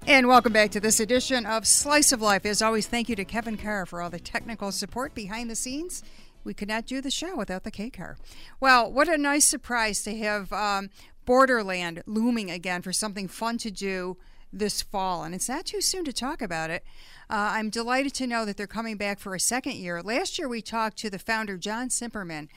And 0.08 0.30
welcome 0.30 0.54
back 0.54 0.72
to 0.72 0.80
this 0.80 1.02
edition 1.02 1.46
of 1.46 1.68
Slice 1.68 2.14
of 2.14 2.22
Life. 2.22 2.46
As 2.46 2.62
always, 2.62 2.88
thank 2.88 3.10
you 3.10 3.18
to 3.18 3.26
Kevin 3.26 3.58
Carr 3.58 3.86
for 3.86 4.02
all 4.02 4.10
the 4.10 4.18
technical 4.18 4.72
support 4.72 5.14
behind 5.14 5.50
the 5.50 5.58
scenes. 5.58 6.02
We 6.46 6.54
could 6.54 6.70
not 6.70 6.86
do 6.86 7.02
the 7.02 7.12
show 7.12 7.36
without 7.36 7.66
the 7.66 7.72
K 7.72 7.90
Car. 7.90 8.18
Well, 8.62 8.90
what 8.90 9.10
a 9.10 9.18
nice 9.18 9.44
surprise 9.44 10.02
to 10.04 10.18
have 10.18 10.54
um, 10.54 10.90
Borderland 11.26 12.02
looming 12.06 12.50
again 12.50 12.82
for 12.82 12.94
something 12.94 13.28
fun 13.28 13.58
to 13.58 13.70
do 13.70 14.16
this 14.54 14.82
fall. 14.82 15.26
And 15.26 15.36
it's 15.36 15.50
not 15.50 15.66
too 15.66 15.82
soon 15.82 16.06
to 16.06 16.14
talk 16.14 16.42
about 16.42 16.70
it. 16.70 16.84
Uh, 17.30 17.52
I'm 17.54 17.70
delighted 17.70 18.14
to 18.16 18.26
know 18.26 18.46
that 18.46 18.56
they're 18.56 18.68
coming 18.68 18.96
back 18.96 19.20
for 19.20 19.36
a 19.36 19.40
second 19.40 19.76
year. 19.76 20.02
Last 20.02 20.40
year, 20.40 20.48
we 20.48 20.62
talked 20.62 20.98
to 21.00 21.10
the 21.10 21.20
founder, 21.20 21.58
John 21.58 21.90
Simperman 21.90 22.48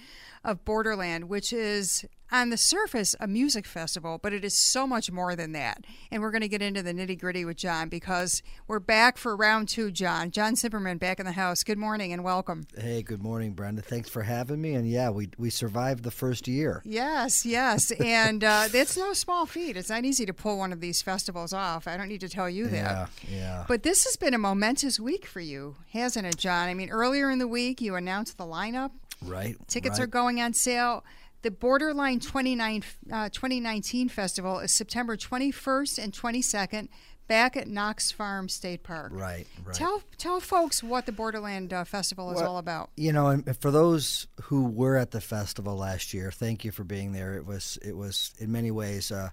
of 0.45 0.65
Borderland, 0.65 1.29
which 1.29 1.53
is 1.53 2.07
on 2.33 2.49
the 2.49 2.57
surface 2.57 3.15
a 3.21 3.27
music 3.29 3.67
festival, 3.67 4.19
but 4.21 4.33
it 4.33 4.45
is 4.45 4.57
so 4.57 4.87
much 4.87 5.11
more 5.11 5.37
than 5.37 5.53
that. 5.53 5.85
And 6.11 6.23
we're 6.23 6.31
going 6.31 6.43
to 6.43 6.49
get 6.49 6.63
into 6.63 6.83
the 6.83 6.95
nitty 6.95 7.21
gritty 7.21 7.45
with 7.45 7.59
John 7.59 7.89
because 7.89 8.43
we're 8.67 8.81
back 8.81 9.19
for 9.19 9.37
round 9.37 9.69
two, 9.69 9.91
John. 9.91 10.31
John 10.31 10.55
Simperman 10.55 10.99
back 10.99 11.21
in 11.21 11.27
the 11.27 11.33
house. 11.33 11.63
Good 11.63 11.79
morning 11.79 12.13
and 12.13 12.25
welcome. 12.25 12.67
Hey, 12.77 13.03
good 13.03 13.23
morning, 13.23 13.53
Brenda. 13.53 13.83
Thanks 13.83 14.09
for 14.09 14.23
having 14.23 14.61
me. 14.61 14.75
And 14.75 14.89
yeah, 14.89 15.11
we, 15.11 15.29
we 15.37 15.51
survived 15.51 16.03
the 16.03 16.11
first 16.11 16.49
year. 16.49 16.83
Yes, 16.85 17.45
yes. 17.45 17.91
and 18.01 18.43
uh, 18.43 18.69
it's 18.73 18.97
no 18.97 19.13
small 19.13 19.45
feat. 19.45 19.77
It's 19.77 19.91
not 19.91 20.05
easy 20.05 20.25
to 20.25 20.33
pull 20.33 20.59
one 20.59 20.73
of 20.73 20.81
these 20.81 21.03
festivals 21.03 21.53
off. 21.53 21.87
I 21.87 21.97
don't 21.99 22.09
need 22.09 22.23
to 22.23 22.29
tell 22.29 22.49
you 22.49 22.67
that. 22.69 23.11
Yeah, 23.29 23.37
yeah. 23.37 23.65
But 23.69 23.83
this 23.83 24.05
has 24.05 24.17
been 24.17 24.33
a 24.33 24.39
momentous 24.39 24.99
week 24.99 25.27
for 25.27 25.41
you, 25.41 25.77
hasn't 25.93 26.27
it, 26.27 26.39
John? 26.39 26.69
I 26.69 26.75
mean, 26.75 26.89
earlier 26.89 27.31
in 27.31 27.39
the 27.39 27.49
week, 27.49 27.81
you 27.83 27.95
announced 27.95 28.39
the 28.39 28.47
lineup. 28.47 28.91
Right. 29.25 29.57
Tickets 29.69 29.99
right. 29.99 30.05
are 30.05 30.09
going 30.09 30.41
on 30.41 30.53
sale. 30.53 31.05
The 31.43 31.51
Borderland 31.51 32.23
29, 32.23 32.85
uh, 33.13 33.29
2019 33.29 34.09
Festival 34.09 34.61
is 34.61 34.73
September 34.73 35.17
21st 35.17 35.99
and 36.03 36.13
22nd 36.13 36.89
back 37.27 37.57
at 37.57 37.67
Knox 37.67 38.13
Farm 38.13 38.49
State 38.49 38.85
Park. 38.85 39.11
Right, 39.13 39.47
right. 39.65 39.75
Tell 39.75 40.03
tell 40.19 40.39
folks 40.39 40.83
what 40.83 41.07
the 41.07 41.13
Borderland 41.13 41.73
uh, 41.73 41.83
Festival 41.83 42.31
is 42.31 42.37
Well, 42.37 42.53
all 42.53 42.59
about. 42.59 42.91
You 42.97 43.13
know, 43.13 43.29
and 43.29 43.57
for 43.57 43.73
those 43.73 44.29
who 44.43 44.67
were 44.67 44.97
at 44.97 45.11
the 45.11 45.21
festival 45.21 45.77
last 45.77 46.15
year, 46.15 46.31
thank 46.31 46.65
you 46.65 46.71
for 46.71 46.85
being 46.85 47.13
there. 47.13 47.35
It 47.35 47.45
was 47.45 47.79
it 47.83 47.97
was 47.97 48.33
in 48.39 48.53
many 48.53 48.71
ways 48.71 49.11
uh, 49.11 49.31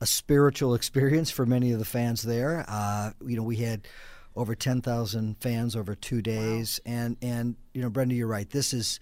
a 0.00 0.06
spiritual 0.06 0.74
experience 0.80 1.30
for 1.30 1.46
many 1.46 1.72
of 1.72 1.78
the 1.78 1.84
fans 1.86 2.22
there. 2.22 2.66
Uh, 2.68 3.12
you 3.24 3.36
know, 3.36 3.42
we 3.42 3.56
had 3.56 3.88
over 4.34 4.54
ten 4.54 4.82
thousand 4.82 5.36
fans 5.40 5.74
over 5.74 5.94
two 5.94 6.20
days, 6.20 6.80
and 6.84 7.16
and 7.22 7.56
you 7.72 7.80
know, 7.80 7.88
Brenda, 7.88 8.14
you're 8.14 8.26
right. 8.26 8.50
This 8.50 8.74
is 8.74 9.00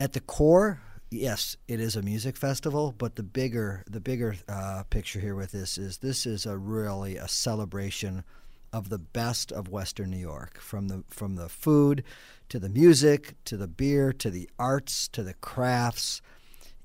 at 0.00 0.14
the 0.14 0.20
core. 0.20 0.80
Yes, 1.10 1.56
it 1.68 1.78
is 1.80 1.94
a 1.94 2.02
music 2.02 2.36
festival, 2.36 2.92
but 2.96 3.14
the 3.14 3.22
bigger 3.22 3.84
the 3.88 4.00
bigger 4.00 4.36
uh, 4.48 4.82
picture 4.90 5.20
here 5.20 5.36
with 5.36 5.52
this 5.52 5.78
is 5.78 5.98
this 5.98 6.26
is 6.26 6.46
a 6.46 6.56
really 6.56 7.16
a 7.16 7.28
celebration 7.28 8.24
of 8.72 8.88
the 8.88 8.98
best 8.98 9.52
of 9.52 9.68
Western 9.68 10.10
New 10.10 10.18
York, 10.18 10.58
from 10.60 10.88
the 10.88 11.04
from 11.08 11.36
the 11.36 11.48
food 11.48 12.02
to 12.48 12.58
the 12.58 12.68
music 12.68 13.36
to 13.44 13.56
the 13.56 13.68
beer 13.68 14.12
to 14.14 14.30
the 14.30 14.50
arts 14.58 15.06
to 15.08 15.22
the 15.22 15.34
crafts. 15.34 16.20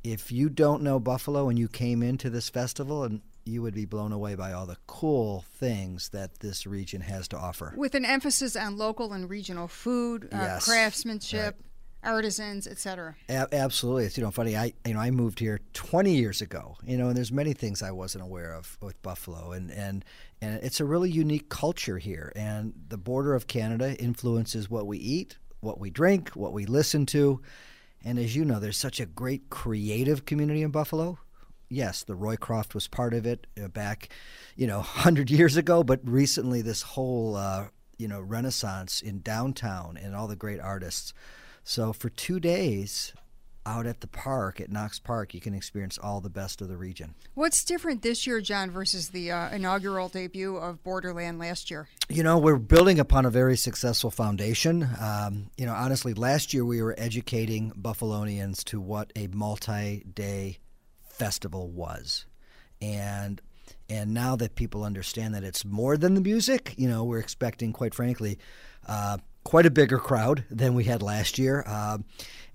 If 0.03 0.31
you 0.31 0.49
don't 0.49 0.83
know 0.83 0.99
Buffalo 0.99 1.49
and 1.49 1.57
you 1.57 1.67
came 1.67 2.01
into 2.03 2.29
this 2.29 2.49
festival, 2.49 3.03
and 3.03 3.21
you 3.43 3.63
would 3.63 3.73
be 3.73 3.85
blown 3.85 4.11
away 4.11 4.35
by 4.35 4.51
all 4.53 4.67
the 4.67 4.77
cool 4.85 5.45
things 5.55 6.09
that 6.09 6.39
this 6.41 6.67
region 6.67 7.01
has 7.01 7.27
to 7.29 7.37
offer. 7.37 7.73
With 7.75 7.95
an 7.95 8.05
emphasis 8.05 8.55
on 8.55 8.77
local 8.77 9.13
and 9.13 9.27
regional 9.29 9.67
food, 9.67 10.29
uh, 10.31 10.37
Yes. 10.37 10.65
craftsmanship, 10.65 11.59
artisans, 12.03 12.67
etc. 12.67 13.15
A- 13.29 13.53
absolutely, 13.53 14.05
it's 14.05 14.17
you 14.17 14.23
know 14.23 14.31
funny. 14.31 14.55
I 14.55 14.73
you 14.85 14.93
know 14.93 14.99
I 14.99 15.11
moved 15.11 15.39
here 15.39 15.59
20 15.73 16.13
years 16.13 16.41
ago. 16.41 16.77
You 16.85 16.97
know, 16.97 17.07
and 17.07 17.17
there's 17.17 17.31
many 17.31 17.53
things 17.53 17.81
I 17.81 17.91
wasn't 17.91 18.23
aware 18.23 18.53
of 18.53 18.77
with 18.81 19.01
Buffalo, 19.01 19.51
and 19.51 19.71
and 19.71 20.05
and 20.41 20.63
it's 20.63 20.79
a 20.79 20.85
really 20.85 21.09
unique 21.09 21.49
culture 21.49 21.97
here. 21.97 22.31
And 22.35 22.73
the 22.89 22.97
border 22.97 23.35
of 23.35 23.47
Canada 23.47 23.95
influences 23.97 24.69
what 24.69 24.87
we 24.87 24.97
eat, 24.97 25.37
what 25.59 25.79
we 25.79 25.89
drink, 25.89 26.29
what 26.29 26.53
we 26.53 26.65
listen 26.65 27.05
to. 27.07 27.41
And 28.03 28.17
as 28.17 28.35
you 28.35 28.43
know, 28.45 28.59
there's 28.59 28.77
such 28.77 28.99
a 28.99 29.05
great 29.05 29.49
creative 29.49 30.25
community 30.25 30.63
in 30.63 30.71
Buffalo. 30.71 31.19
Yes, 31.69 32.03
the 32.03 32.15
Roycroft 32.15 32.73
was 32.73 32.87
part 32.87 33.13
of 33.13 33.25
it 33.25 33.47
uh, 33.61 33.67
back, 33.69 34.09
you 34.55 34.67
know, 34.67 34.77
100 34.79 35.29
years 35.29 35.55
ago, 35.55 35.83
but 35.83 35.99
recently 36.03 36.61
this 36.61 36.81
whole, 36.81 37.35
uh, 37.35 37.67
you 37.97 38.07
know, 38.07 38.19
renaissance 38.19 39.01
in 39.01 39.21
downtown 39.21 39.97
and 39.97 40.15
all 40.15 40.27
the 40.27 40.35
great 40.35 40.59
artists. 40.59 41.13
So 41.63 41.93
for 41.93 42.09
two 42.09 42.39
days 42.39 43.13
out 43.65 43.85
at 43.85 44.01
the 44.01 44.07
park, 44.07 44.59
at 44.59 44.71
Knox 44.71 44.99
Park, 44.99 45.33
you 45.33 45.39
can 45.39 45.53
experience 45.53 45.97
all 45.97 46.19
the 46.19 46.29
best 46.29 46.61
of 46.61 46.67
the 46.67 46.77
region. 46.77 47.13
What's 47.35 47.63
different 47.63 48.01
this 48.01 48.25
year, 48.25 48.41
John, 48.41 48.71
versus 48.71 49.09
the 49.09 49.31
uh, 49.31 49.49
inaugural 49.51 50.09
debut 50.09 50.57
of 50.57 50.83
Borderland 50.83 51.37
last 51.37 51.69
year? 51.69 51.87
You 52.09 52.23
know, 52.23 52.37
we're 52.37 52.57
building 52.57 52.99
upon 52.99 53.25
a 53.25 53.29
very 53.29 53.55
successful 53.55 54.09
foundation. 54.09 54.89
Um, 54.99 55.51
you 55.57 55.65
know, 55.65 55.73
honestly, 55.73 56.13
last 56.13 56.53
year 56.53 56.65
we 56.65 56.81
were 56.81 56.95
educating 56.97 57.71
Buffalonians 57.79 58.63
to 58.65 58.81
what 58.81 59.13
a 59.15 59.27
multi-day 59.27 60.57
festival 61.03 61.69
was, 61.69 62.25
and 62.81 63.41
and 63.89 64.13
now 64.13 64.35
that 64.37 64.55
people 64.55 64.83
understand 64.83 65.35
that 65.35 65.43
it's 65.43 65.65
more 65.65 65.97
than 65.97 66.15
the 66.15 66.21
music, 66.21 66.73
you 66.77 66.87
know, 66.87 67.03
we're 67.03 67.19
expecting, 67.19 67.73
quite 67.73 67.93
frankly, 67.93 68.39
uh, 68.87 69.17
quite 69.43 69.65
a 69.65 69.71
bigger 69.71 69.97
crowd 69.97 70.45
than 70.49 70.73
we 70.73 70.83
had 70.85 71.01
last 71.01 71.37
year. 71.37 71.63
Um 71.67 72.05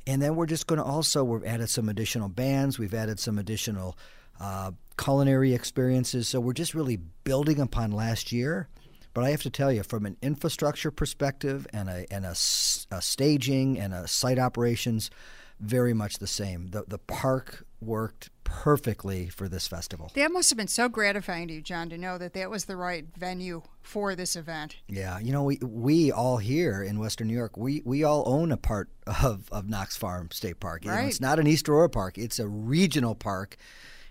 and 0.07 0.23
then 0.23 0.37
we're 0.37 0.47
just 0.47 0.67
going 0.69 0.79
to 0.79 0.85
also 0.85 1.25
we've 1.25 1.45
added 1.45 1.69
some 1.69 1.89
additional 1.89 2.29
bands, 2.29 2.79
we've 2.79 2.95
added 2.95 3.19
some 3.19 3.39
additional 3.39 3.99
uh, 4.41 4.71
culinary 4.99 5.55
experiences. 5.55 6.29
So 6.29 6.41
we're 6.41 6.53
just 6.53 6.75
really 6.75 6.99
building 7.25 7.61
upon 7.61 7.91
last 7.91 8.33
year. 8.33 8.69
But 9.15 9.25
I 9.25 9.31
have 9.31 9.43
to 9.43 9.51
tell 9.51 9.73
you, 9.73 9.83
from 9.83 10.05
an 10.05 10.19
infrastructure 10.21 10.91
perspective 10.91 11.67
and 11.73 11.89
a 11.89 12.05
and 12.13 12.27
a, 12.27 12.33
a 12.33 13.01
staging 13.01 13.79
and 13.79 13.95
a 13.95 14.07
site 14.07 14.39
operations, 14.39 15.11
very 15.59 15.95
much 15.95 16.19
the 16.19 16.27
same. 16.27 16.69
The 16.69 16.85
the 16.87 16.99
park 16.99 17.65
worked 17.81 18.29
perfectly 18.63 19.29
for 19.29 19.49
this 19.49 19.69
festival. 19.69 20.11
That 20.15 20.33
must 20.33 20.49
have 20.51 20.57
been 20.57 20.67
so 20.67 20.89
gratifying 20.89 21.49
to 21.49 21.55
you, 21.55 21.61
John, 21.63 21.91
to 21.91 21.99
know 21.99 22.17
that 22.17 22.33
that 22.33 22.49
was 22.51 22.65
the 22.65 22.75
right 22.77 23.05
venue 23.17 23.63
for 23.83 24.15
this 24.17 24.35
event. 24.35 24.77
Yeah, 24.89 25.19
you 25.19 25.31
know, 25.31 25.43
we 25.45 25.59
we 25.63 26.11
all 26.11 26.39
here 26.39 26.83
in 26.83 26.99
Western 26.99 27.29
New 27.29 27.35
York, 27.35 27.57
we 27.59 27.83
we 27.85 28.03
all 28.03 28.25
own 28.27 28.51
a 28.53 28.57
part 28.57 28.89
of, 29.23 29.49
of 29.53 29.69
Knox 29.69 29.97
Farm 29.97 30.31
State 30.33 30.59
Park. 30.59 30.85
You 30.85 30.91
know, 30.91 30.97
Right. 30.97 31.09
it's 31.09 31.21
not 31.21 31.39
an 31.39 31.47
East 31.47 31.69
Aurora 31.69 31.91
park; 31.91 32.17
it's 32.17 32.39
a 32.39 32.49
regional 32.49 33.15
park, 33.15 33.57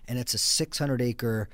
and 0.08 0.20
it's 0.20 0.34
a 0.36 0.38
600 0.38 1.02
acre 1.02 1.50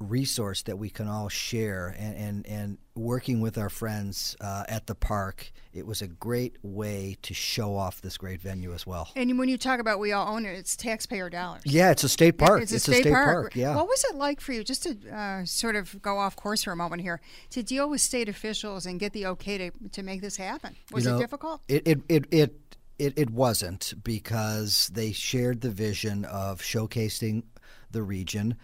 resource 0.00 0.62
that 0.62 0.78
we 0.78 0.90
can 0.90 1.08
all 1.08 1.28
share. 1.28 1.94
And 1.98 2.16
and, 2.16 2.46
and 2.46 2.78
working 2.94 3.40
with 3.40 3.58
our 3.58 3.68
friends 3.68 4.36
uh, 4.40 4.64
at 4.68 4.86
the 4.86 4.94
park, 4.94 5.52
it 5.72 5.86
was 5.86 6.02
a 6.02 6.06
great 6.06 6.56
way 6.62 7.16
to 7.22 7.34
show 7.34 7.76
off 7.76 8.00
this 8.00 8.16
great 8.16 8.40
venue 8.40 8.72
as 8.72 8.86
well. 8.86 9.10
And 9.16 9.38
when 9.38 9.48
you 9.48 9.58
talk 9.58 9.80
about 9.80 9.98
we 9.98 10.12
all 10.12 10.34
own 10.34 10.46
it, 10.46 10.52
it's 10.52 10.76
taxpayer 10.76 11.30
dollars. 11.30 11.62
Yeah, 11.64 11.90
it's 11.90 12.04
a 12.04 12.08
state 12.08 12.38
park. 12.38 12.62
It's 12.62 12.72
a 12.72 12.80
state, 12.80 13.06
park. 13.06 13.54
Yeah. 13.56 13.74
What 13.76 13.88
was 13.88 14.04
it 14.10 14.16
like 14.16 14.40
for 14.40 14.52
you, 14.52 14.64
just 14.64 14.82
to 14.84 14.96
uh, 15.10 15.44
sort 15.44 15.76
of 15.76 16.00
go 16.02 16.18
off 16.18 16.36
course 16.36 16.64
for 16.64 16.72
a 16.72 16.76
moment 16.76 17.02
here, 17.02 17.20
to 17.50 17.62
deal 17.62 17.88
with 17.88 18.00
state 18.00 18.28
officials 18.28 18.86
and 18.86 19.00
get 19.00 19.12
the 19.12 19.26
okay 19.26 19.58
to, 19.58 19.70
to 19.90 20.02
make 20.02 20.20
this 20.20 20.36
happen? 20.36 20.76
Was 20.92 21.06
You 21.06 21.16
it 21.16 21.18
difficult? 21.18 21.62
It 21.68 21.86
it 21.86 22.00
it 22.08 22.24
it 22.30 22.60
it, 22.98 23.12
it 23.16 23.30
wasn't 23.30 23.94
because 24.04 24.88
they 24.92 25.12
shared 25.12 25.60
the 25.62 25.70
vision 25.70 26.24
of 26.24 26.60
showcasing 26.60 27.42
the 27.90 28.02
region. 28.02 28.56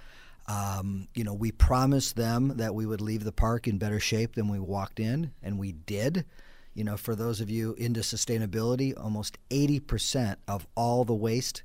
Um, 0.51 1.07
you 1.15 1.23
know, 1.23 1.33
we 1.33 1.53
promised 1.53 2.17
them 2.17 2.55
that 2.57 2.75
we 2.75 2.85
would 2.85 3.01
leave 3.01 3.23
the 3.23 3.31
park 3.31 3.69
in 3.69 3.79
better 3.79 4.01
shape 4.01 4.35
than 4.35 4.49
we 4.49 4.59
walked 4.59 4.99
in, 4.99 5.31
and 5.45 5.61
we 5.61 5.71
did. 5.71 6.25
You 6.75 6.83
know, 6.83 6.97
for 6.97 7.15
those 7.15 7.41
of 7.41 7.49
you 7.49 7.75
into 7.75 8.01
sustainability, 8.01 8.93
almost 9.01 9.39
80% 9.51 10.37
of 10.49 10.67
all 10.75 11.05
the 11.05 11.15
waste 11.15 11.63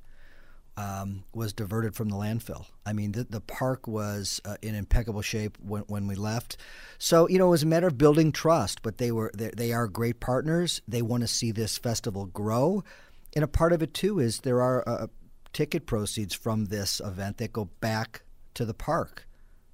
um, 0.76 1.24
was 1.34 1.52
diverted 1.52 1.96
from 1.96 2.10
the 2.10 2.16
landfill. 2.16 2.66
I 2.84 2.92
mean, 2.92 3.10
the, 3.10 3.24
the 3.24 3.40
park 3.40 3.88
was 3.88 4.40
uh, 4.44 4.56
in 4.62 4.76
impeccable 4.76 5.22
shape 5.22 5.58
when, 5.60 5.82
when 5.82 6.06
we 6.06 6.14
left. 6.14 6.56
So 6.98 7.28
you 7.28 7.38
know, 7.38 7.48
it 7.48 7.50
was 7.50 7.64
a 7.64 7.66
matter 7.66 7.88
of 7.88 7.98
building 7.98 8.30
trust. 8.30 8.82
But 8.82 8.98
they 8.98 9.10
were 9.10 9.32
they, 9.34 9.50
they 9.56 9.72
are 9.72 9.88
great 9.88 10.20
partners. 10.20 10.80
They 10.86 11.02
want 11.02 11.22
to 11.22 11.28
see 11.28 11.50
this 11.50 11.76
festival 11.76 12.26
grow, 12.26 12.84
and 13.34 13.42
a 13.42 13.48
part 13.48 13.72
of 13.72 13.82
it 13.82 13.94
too 13.94 14.20
is 14.20 14.40
there 14.40 14.62
are 14.62 14.88
uh, 14.88 15.06
ticket 15.52 15.86
proceeds 15.86 16.34
from 16.34 16.66
this 16.66 17.00
event 17.00 17.38
that 17.38 17.52
go 17.52 17.64
back 17.80 18.22
to 18.56 18.64
the 18.64 18.74
park 18.74 19.26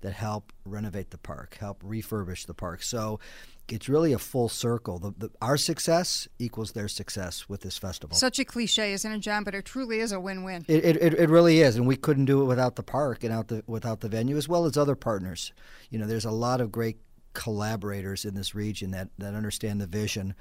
that 0.02 0.12
help 0.12 0.52
renovate 0.64 1.10
the 1.10 1.18
park, 1.18 1.56
help 1.60 1.82
refurbish 1.82 2.46
the 2.46 2.54
park. 2.54 2.82
So 2.82 3.20
it's 3.68 3.88
really 3.88 4.12
a 4.12 4.18
full 4.18 4.48
circle. 4.48 4.98
The, 4.98 5.14
the, 5.16 5.30
our 5.40 5.56
success 5.56 6.26
equals 6.40 6.72
their 6.72 6.88
success 6.88 7.48
with 7.48 7.60
this 7.60 7.78
festival. 7.78 8.16
Such 8.16 8.40
a 8.40 8.44
cliche, 8.44 8.92
isn't 8.92 9.10
it, 9.12 9.20
John? 9.20 9.44
But 9.44 9.54
it 9.54 9.64
truly 9.64 10.00
is 10.00 10.10
a 10.10 10.18
win-win. 10.18 10.64
It, 10.68 10.84
it, 10.84 10.96
it- 10.96 11.14
it 11.14 11.30
really 11.30 11.60
is, 11.60 11.76
and 11.76 11.86
we 11.86 11.96
couldn't 11.96 12.24
do 12.24 12.42
it 12.42 12.46
without 12.46 12.74
the 12.74 12.82
park 12.82 13.22
and 13.22 13.32
out 13.32 13.46
the, 13.48 13.62
without 13.68 14.00
the 14.00 14.08
venue, 14.08 14.36
as 14.36 14.48
well 14.48 14.64
as 14.66 14.76
other 14.76 14.96
partners. 14.96 15.52
You 15.90 16.00
know, 16.00 16.06
there's 16.06 16.24
a 16.24 16.30
lot 16.32 16.60
of 16.60 16.72
great 16.72 16.98
collaborators 17.32 18.24
in 18.24 18.34
this 18.34 18.54
region 18.54 18.90
that, 18.90 19.08
that 19.18 19.34
understand 19.34 19.80
the 19.80 19.86
vision 19.86 20.34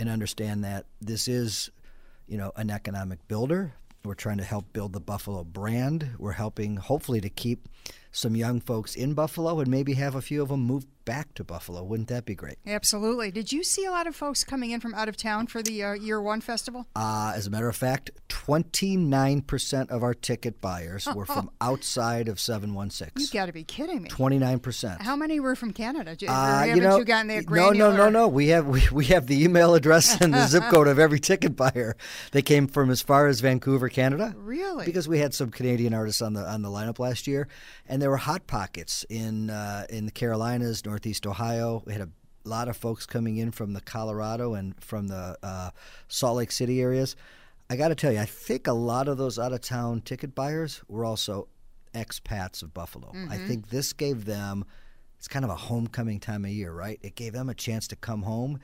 and 0.00 0.08
understand 0.08 0.64
that 0.64 0.86
this 1.00 1.28
is, 1.28 1.70
you 2.26 2.36
know, 2.36 2.50
an 2.56 2.70
economic 2.70 3.26
builder. 3.28 3.72
We're 4.06 4.14
trying 4.14 4.38
to 4.38 4.44
help 4.44 4.72
build 4.72 4.92
the 4.92 5.00
Buffalo 5.00 5.42
brand. 5.42 6.10
We're 6.18 6.32
helping, 6.32 6.76
hopefully, 6.76 7.20
to 7.20 7.28
keep 7.28 7.68
some 8.12 8.36
young 8.36 8.60
folks 8.60 8.94
in 8.94 9.14
Buffalo 9.14 9.58
and 9.58 9.68
maybe 9.68 9.94
have 9.94 10.14
a 10.14 10.22
few 10.22 10.42
of 10.42 10.48
them 10.48 10.60
move 10.60 10.86
back 11.06 11.32
to 11.34 11.44
Buffalo. 11.44 11.82
Wouldn't 11.82 12.08
that 12.10 12.26
be 12.26 12.34
great? 12.34 12.58
Absolutely. 12.66 13.30
Did 13.30 13.50
you 13.50 13.62
see 13.64 13.86
a 13.86 13.90
lot 13.90 14.06
of 14.06 14.14
folks 14.14 14.44
coming 14.44 14.72
in 14.72 14.80
from 14.80 14.92
out 14.94 15.08
of 15.08 15.16
town 15.16 15.46
for 15.46 15.62
the 15.62 15.82
uh, 15.82 15.92
Year 15.94 16.20
One 16.20 16.42
Festival? 16.42 16.86
Uh, 16.94 17.32
as 17.34 17.46
a 17.46 17.50
matter 17.50 17.68
of 17.68 17.76
fact, 17.76 18.10
29% 18.28 19.90
of 19.90 20.02
our 20.02 20.12
ticket 20.12 20.60
buyers 20.60 21.06
were 21.14 21.24
from 21.24 21.50
outside 21.60 22.28
of 22.28 22.38
716. 22.38 23.20
You've 23.20 23.32
got 23.32 23.46
to 23.46 23.52
be 23.52 23.64
kidding 23.64 24.02
me. 24.02 24.10
29%. 24.10 25.00
How 25.00 25.16
many 25.16 25.40
were 25.40 25.56
from 25.56 25.72
Canada? 25.72 26.16
Or 26.22 26.30
Uh, 26.30 26.64
you 26.64 26.76
know, 26.76 27.02
gotten 27.04 27.28
that 27.28 27.48
no, 27.48 27.70
no, 27.70 27.96
no, 27.96 28.10
no. 28.10 28.28
We 28.28 28.48
have 28.48 28.66
we, 28.66 28.82
we 28.92 29.06
have 29.06 29.26
the 29.26 29.42
email 29.42 29.74
address 29.74 30.20
and 30.20 30.34
the 30.34 30.46
zip 30.46 30.64
code 30.64 30.88
of 30.88 30.98
every 30.98 31.20
ticket 31.20 31.56
buyer. 31.56 31.96
They 32.32 32.42
came 32.42 32.66
from 32.66 32.90
as 32.90 33.00
far 33.00 33.28
as 33.28 33.40
Vancouver, 33.40 33.88
Canada. 33.88 34.34
Really? 34.36 34.84
Because 34.84 35.08
we 35.08 35.18
had 35.20 35.32
some 35.32 35.50
Canadian 35.50 35.94
artists 35.94 36.20
on 36.20 36.34
the 36.34 36.46
on 36.46 36.62
the 36.62 36.68
lineup 36.68 36.98
last 36.98 37.26
year, 37.26 37.48
and 37.86 38.02
there 38.02 38.10
were 38.10 38.16
hot 38.16 38.46
pockets 38.46 39.04
in 39.08 39.50
uh, 39.50 39.86
in 39.88 40.06
the 40.06 40.12
Carolinas, 40.12 40.82
Northeast 40.96 41.26
Ohio. 41.26 41.82
We 41.84 41.92
had 41.92 42.00
a 42.00 42.08
lot 42.48 42.68
of 42.68 42.76
folks 42.78 43.04
coming 43.04 43.36
in 43.36 43.50
from 43.50 43.74
the 43.74 43.82
Colorado 43.82 44.54
and 44.54 44.74
from 44.82 45.08
the 45.08 45.36
uh, 45.42 45.68
Salt 46.08 46.38
Lake 46.38 46.50
City 46.50 46.80
areas. 46.80 47.16
I 47.68 47.76
got 47.76 47.88
to 47.88 47.94
tell 47.94 48.10
you, 48.12 48.18
I 48.18 48.24
think 48.24 48.66
a 48.66 48.72
lot 48.72 49.06
of 49.06 49.18
those 49.18 49.38
out 49.38 49.52
of 49.52 49.60
town 49.60 50.00
ticket 50.00 50.34
buyers 50.34 50.80
were 50.88 51.04
also 51.04 51.48
expats 51.92 52.62
of 52.62 52.72
Buffalo. 52.72 53.10
I 53.10 53.14
Mm-hmm. 53.36 53.46
think 53.46 53.68
this 53.68 53.92
gave 53.92 54.24
them 54.24 54.64
it's 55.18 55.28
kind 55.28 55.44
of 55.44 55.50
a 55.50 55.54
homecoming 55.56 56.18
time 56.18 56.46
of 56.46 56.50
year, 56.50 56.72
right? 56.72 56.98
It 57.02 57.14
gave 57.14 57.34
them 57.34 57.50
a 57.50 57.54
chance 57.54 57.86
to 57.88 57.96
come 57.96 58.22
home 58.22 58.58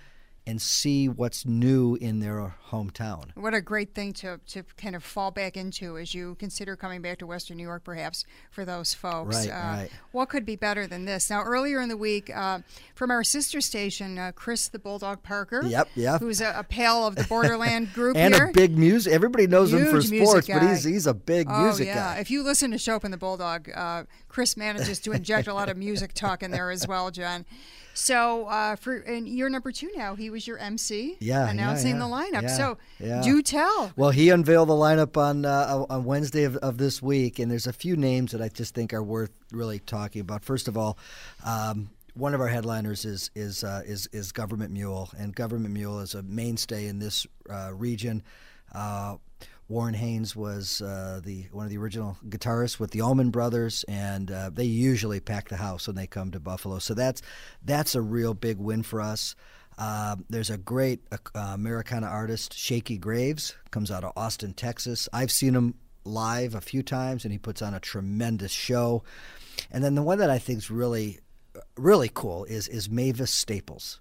and 0.46 0.60
see 0.60 1.08
what's 1.08 1.46
new 1.46 1.94
in 1.96 2.18
their 2.20 2.54
hometown. 2.70 3.26
What 3.36 3.54
a 3.54 3.60
great 3.60 3.94
thing 3.94 4.12
to, 4.14 4.40
to 4.48 4.64
kind 4.76 4.96
of 4.96 5.04
fall 5.04 5.30
back 5.30 5.56
into 5.56 5.98
as 5.98 6.14
you 6.14 6.34
consider 6.36 6.74
coming 6.74 7.00
back 7.02 7.18
to 7.18 7.26
Western 7.26 7.58
New 7.58 7.62
York, 7.62 7.84
perhaps, 7.84 8.24
for 8.50 8.64
those 8.64 8.92
folks. 8.94 9.36
Right, 9.46 9.50
uh, 9.50 9.52
right. 9.82 9.90
What 10.10 10.28
could 10.30 10.44
be 10.44 10.56
better 10.56 10.86
than 10.86 11.04
this? 11.04 11.30
Now, 11.30 11.42
earlier 11.42 11.80
in 11.80 11.88
the 11.88 11.96
week, 11.96 12.34
uh, 12.34 12.60
from 12.94 13.10
our 13.10 13.22
sister 13.22 13.60
station, 13.60 14.18
uh, 14.18 14.32
Chris 14.34 14.68
the 14.68 14.78
Bulldog 14.78 15.22
Parker, 15.22 15.62
Yep, 15.64 15.90
yep. 15.94 16.20
who's 16.20 16.40
a, 16.40 16.52
a 16.56 16.64
pal 16.64 17.06
of 17.06 17.14
the 17.14 17.24
Borderland 17.24 17.92
group 17.94 18.16
and 18.16 18.34
here. 18.34 18.46
a 18.46 18.52
big 18.52 18.76
music. 18.76 19.12
Everybody 19.12 19.46
knows 19.46 19.72
him 19.72 19.84
for 19.86 20.00
Huge 20.00 20.26
sports, 20.26 20.48
but 20.48 20.62
he's 20.62 20.82
he's 20.84 21.06
a 21.06 21.14
big 21.14 21.46
Oh 21.50 21.64
music 21.64 21.86
yeah! 21.86 22.14
guy. 22.14 22.20
If 22.20 22.30
you 22.30 22.42
listen 22.42 22.70
to 22.72 22.78
Schopp 22.78 23.04
and 23.04 23.12
the 23.12 23.18
Bulldog, 23.18 23.70
uh, 23.74 24.04
Chris 24.32 24.56
manages 24.56 24.98
to 25.00 25.12
inject 25.12 25.46
a 25.46 25.52
lot 25.52 25.68
of 25.68 25.76
music 25.76 26.14
talk 26.14 26.42
in 26.42 26.50
there 26.50 26.70
as 26.70 26.88
well, 26.88 27.10
John. 27.10 27.44
So 27.92 28.46
uh, 28.46 28.76
for 28.76 28.96
and 28.96 29.28
you're 29.28 29.50
number 29.50 29.70
two 29.70 29.90
now. 29.94 30.14
He 30.14 30.30
was 30.30 30.46
your 30.46 30.56
MC, 30.56 31.18
Yeah, 31.20 31.44
yeah, 31.44 31.50
announcing 31.50 31.96
yeah, 31.96 31.98
the 31.98 32.04
lineup. 32.06 32.42
yeah, 32.42 32.56
so 32.56 32.78
yeah. 32.98 33.20
do 33.22 33.42
tell. 33.42 33.92
Well, 33.94 34.08
he 34.10 34.30
unveiled 34.30 34.70
the 34.70 34.74
lineup 34.74 35.18
on 35.18 35.44
uh, 35.44 35.84
on 35.90 36.04
Wednesday 36.04 36.44
of, 36.44 36.56
of 36.56 36.78
this 36.78 37.02
week, 37.02 37.38
and 37.38 37.50
there's 37.50 37.66
a 37.66 37.72
few 37.74 37.94
names 37.94 38.32
that 38.32 38.40
I 38.40 38.48
just 38.48 38.74
think 38.74 38.94
are 38.94 39.02
worth 39.02 39.32
really 39.52 39.78
talking 39.78 40.22
about. 40.22 40.42
First 40.42 40.66
of 40.66 40.78
all, 40.78 40.96
um, 41.44 41.90
one 42.14 42.32
of 42.32 42.40
our 42.40 42.48
headliners 42.48 43.04
is 43.04 43.30
is 43.34 43.62
uh, 43.62 43.82
is 43.84 44.06
is 44.12 44.32
Government 44.32 44.72
Mule, 44.72 45.10
and 45.18 45.34
Government 45.34 45.74
Mule 45.74 46.00
is 46.00 46.14
a 46.14 46.22
mainstay 46.22 46.86
in 46.86 46.98
this 46.98 47.26
uh, 47.50 47.70
region. 47.74 48.22
Uh, 48.74 49.16
Warren 49.72 49.94
Haynes 49.94 50.36
was 50.36 50.82
uh, 50.82 51.22
the 51.24 51.46
one 51.50 51.64
of 51.64 51.70
the 51.70 51.78
original 51.78 52.18
guitarists 52.28 52.78
with 52.78 52.90
the 52.90 53.00
Allman 53.00 53.30
Brothers, 53.30 53.86
and 53.88 54.30
uh, 54.30 54.50
they 54.50 54.64
usually 54.64 55.18
pack 55.18 55.48
the 55.48 55.56
house 55.56 55.86
when 55.86 55.96
they 55.96 56.06
come 56.06 56.30
to 56.32 56.38
Buffalo. 56.38 56.78
So 56.78 56.92
that's 56.92 57.22
that's 57.64 57.94
a 57.94 58.02
real 58.02 58.34
big 58.34 58.58
win 58.58 58.82
for 58.82 59.00
us. 59.00 59.34
Uh, 59.78 60.16
there's 60.28 60.50
a 60.50 60.58
great 60.58 61.00
uh, 61.10 61.16
Americana 61.54 62.06
artist, 62.06 62.52
Shakey 62.52 62.98
Graves, 62.98 63.54
comes 63.70 63.90
out 63.90 64.04
of 64.04 64.12
Austin, 64.14 64.52
Texas. 64.52 65.08
I've 65.10 65.30
seen 65.30 65.54
him 65.54 65.74
live 66.04 66.54
a 66.54 66.60
few 66.60 66.82
times, 66.82 67.24
and 67.24 67.32
he 67.32 67.38
puts 67.38 67.62
on 67.62 67.72
a 67.72 67.80
tremendous 67.80 68.52
show. 68.52 69.02
And 69.70 69.82
then 69.82 69.94
the 69.94 70.02
one 70.02 70.18
that 70.18 70.28
I 70.28 70.38
think 70.38 70.58
is 70.58 70.70
really, 70.70 71.20
really 71.78 72.10
cool 72.12 72.44
is 72.44 72.68
is 72.68 72.90
Mavis 72.90 73.32
Staples. 73.32 74.00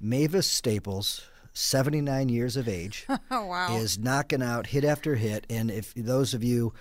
Mavis 0.00 0.46
Staples, 0.46 1.28
79 1.60 2.28
years 2.28 2.56
of 2.56 2.68
age, 2.68 3.06
Oh 3.30 3.46
wow! 3.46 3.76
is 3.76 3.98
knocking 3.98 4.42
out 4.42 4.68
hit 4.68 4.84
after 4.84 5.16
hit. 5.16 5.46
And 5.50 5.70
if 5.70 5.92
those 5.94 6.34
of 6.34 6.42
you 6.42 6.72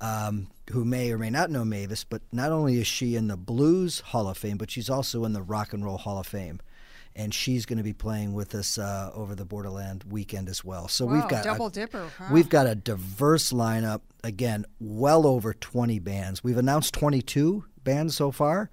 um, 0.00 0.48
who 0.70 0.84
may 0.84 1.10
or 1.10 1.18
may 1.18 1.30
not 1.30 1.50
know 1.50 1.64
Mavis, 1.64 2.04
but 2.04 2.22
not 2.32 2.52
only 2.52 2.80
is 2.80 2.86
she 2.86 3.16
in 3.16 3.28
the 3.28 3.36
Blues 3.36 4.00
Hall 4.00 4.28
of 4.28 4.38
Fame, 4.38 4.56
but 4.56 4.70
she's 4.70 4.88
also 4.88 5.24
in 5.24 5.32
the 5.32 5.42
Rock 5.42 5.72
and 5.72 5.84
Roll 5.84 5.98
Hall 5.98 6.18
of 6.18 6.26
Fame. 6.26 6.60
And 7.16 7.34
she's 7.34 7.66
going 7.66 7.78
to 7.78 7.84
be 7.84 7.94
playing 7.94 8.32
with 8.32 8.54
us 8.54 8.78
uh, 8.78 9.10
over 9.12 9.34
the 9.34 9.44
Borderland 9.44 10.04
weekend 10.08 10.48
as 10.48 10.64
well. 10.64 10.86
So 10.86 11.04
we've 11.04 11.26
got 11.26 11.42
double 11.42 11.66
a, 11.66 11.70
dipper, 11.70 12.08
huh? 12.16 12.26
We've 12.30 12.48
got 12.48 12.68
a 12.68 12.76
diverse 12.76 13.50
lineup. 13.50 14.02
Again, 14.22 14.66
well 14.78 15.26
over 15.26 15.52
20 15.52 15.98
bands. 15.98 16.44
We've 16.44 16.58
announced 16.58 16.94
22 16.94 17.64
bands 17.82 18.14
so 18.14 18.30
far. 18.30 18.70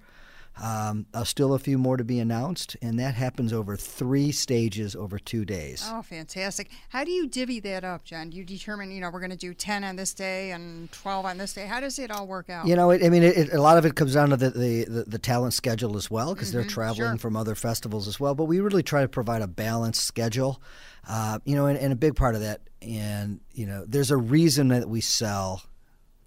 Um, 0.62 1.04
uh, 1.12 1.24
still 1.24 1.52
a 1.52 1.58
few 1.58 1.76
more 1.76 1.98
to 1.98 2.04
be 2.04 2.18
announced, 2.18 2.76
and 2.80 2.98
that 2.98 3.14
happens 3.14 3.52
over 3.52 3.76
three 3.76 4.32
stages 4.32 4.96
over 4.96 5.18
two 5.18 5.44
days. 5.44 5.86
Oh, 5.86 6.00
fantastic! 6.00 6.70
How 6.88 7.04
do 7.04 7.10
you 7.10 7.26
divvy 7.26 7.60
that 7.60 7.84
up, 7.84 8.04
John? 8.04 8.30
Do 8.30 8.38
you 8.38 8.44
determine, 8.44 8.90
you 8.90 9.02
know, 9.02 9.10
we're 9.10 9.20
going 9.20 9.30
to 9.30 9.36
do 9.36 9.52
ten 9.52 9.84
on 9.84 9.96
this 9.96 10.14
day 10.14 10.52
and 10.52 10.90
twelve 10.92 11.26
on 11.26 11.36
this 11.36 11.52
day? 11.52 11.66
How 11.66 11.80
does 11.80 11.98
it 11.98 12.10
all 12.10 12.26
work 12.26 12.48
out? 12.48 12.66
You 12.66 12.74
know, 12.74 12.90
it, 12.90 13.04
I 13.04 13.10
mean, 13.10 13.22
it, 13.22 13.36
it, 13.36 13.52
a 13.52 13.60
lot 13.60 13.76
of 13.76 13.84
it 13.84 13.96
comes 13.96 14.14
down 14.14 14.30
to 14.30 14.36
the, 14.38 14.48
the, 14.48 14.84
the, 14.84 15.04
the 15.04 15.18
talent 15.18 15.52
schedule 15.52 15.94
as 15.94 16.10
well, 16.10 16.32
because 16.32 16.52
they're 16.52 16.64
traveling 16.64 17.12
sure. 17.12 17.18
from 17.18 17.36
other 17.36 17.54
festivals 17.54 18.08
as 18.08 18.18
well. 18.18 18.34
But 18.34 18.44
we 18.44 18.60
really 18.60 18.82
try 18.82 19.02
to 19.02 19.08
provide 19.08 19.42
a 19.42 19.46
balanced 19.46 20.04
schedule, 20.04 20.62
uh, 21.06 21.38
you 21.44 21.54
know, 21.54 21.66
and, 21.66 21.78
and 21.78 21.92
a 21.92 21.96
big 21.96 22.16
part 22.16 22.34
of 22.34 22.40
that, 22.40 22.62
and 22.80 23.40
you 23.52 23.66
know, 23.66 23.84
there's 23.86 24.10
a 24.10 24.16
reason 24.16 24.68
that 24.68 24.88
we 24.88 25.02
sell 25.02 25.64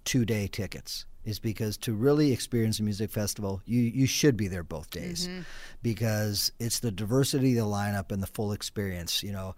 two 0.04 0.24
day 0.24 0.46
tickets 0.46 1.04
is 1.24 1.38
because 1.38 1.76
to 1.78 1.92
really 1.92 2.32
experience 2.32 2.80
a 2.80 2.82
music 2.82 3.10
festival, 3.10 3.60
you 3.64 3.80
you 3.82 4.06
should 4.06 4.36
be 4.36 4.48
there 4.48 4.62
both 4.62 4.90
days, 4.90 5.28
mm-hmm. 5.28 5.42
because 5.82 6.52
it's 6.58 6.80
the 6.80 6.90
diversity 6.90 7.56
of 7.58 7.66
the 7.66 7.70
lineup 7.70 8.10
and 8.10 8.22
the 8.22 8.26
full 8.26 8.52
experience. 8.52 9.22
You 9.22 9.32
know, 9.32 9.54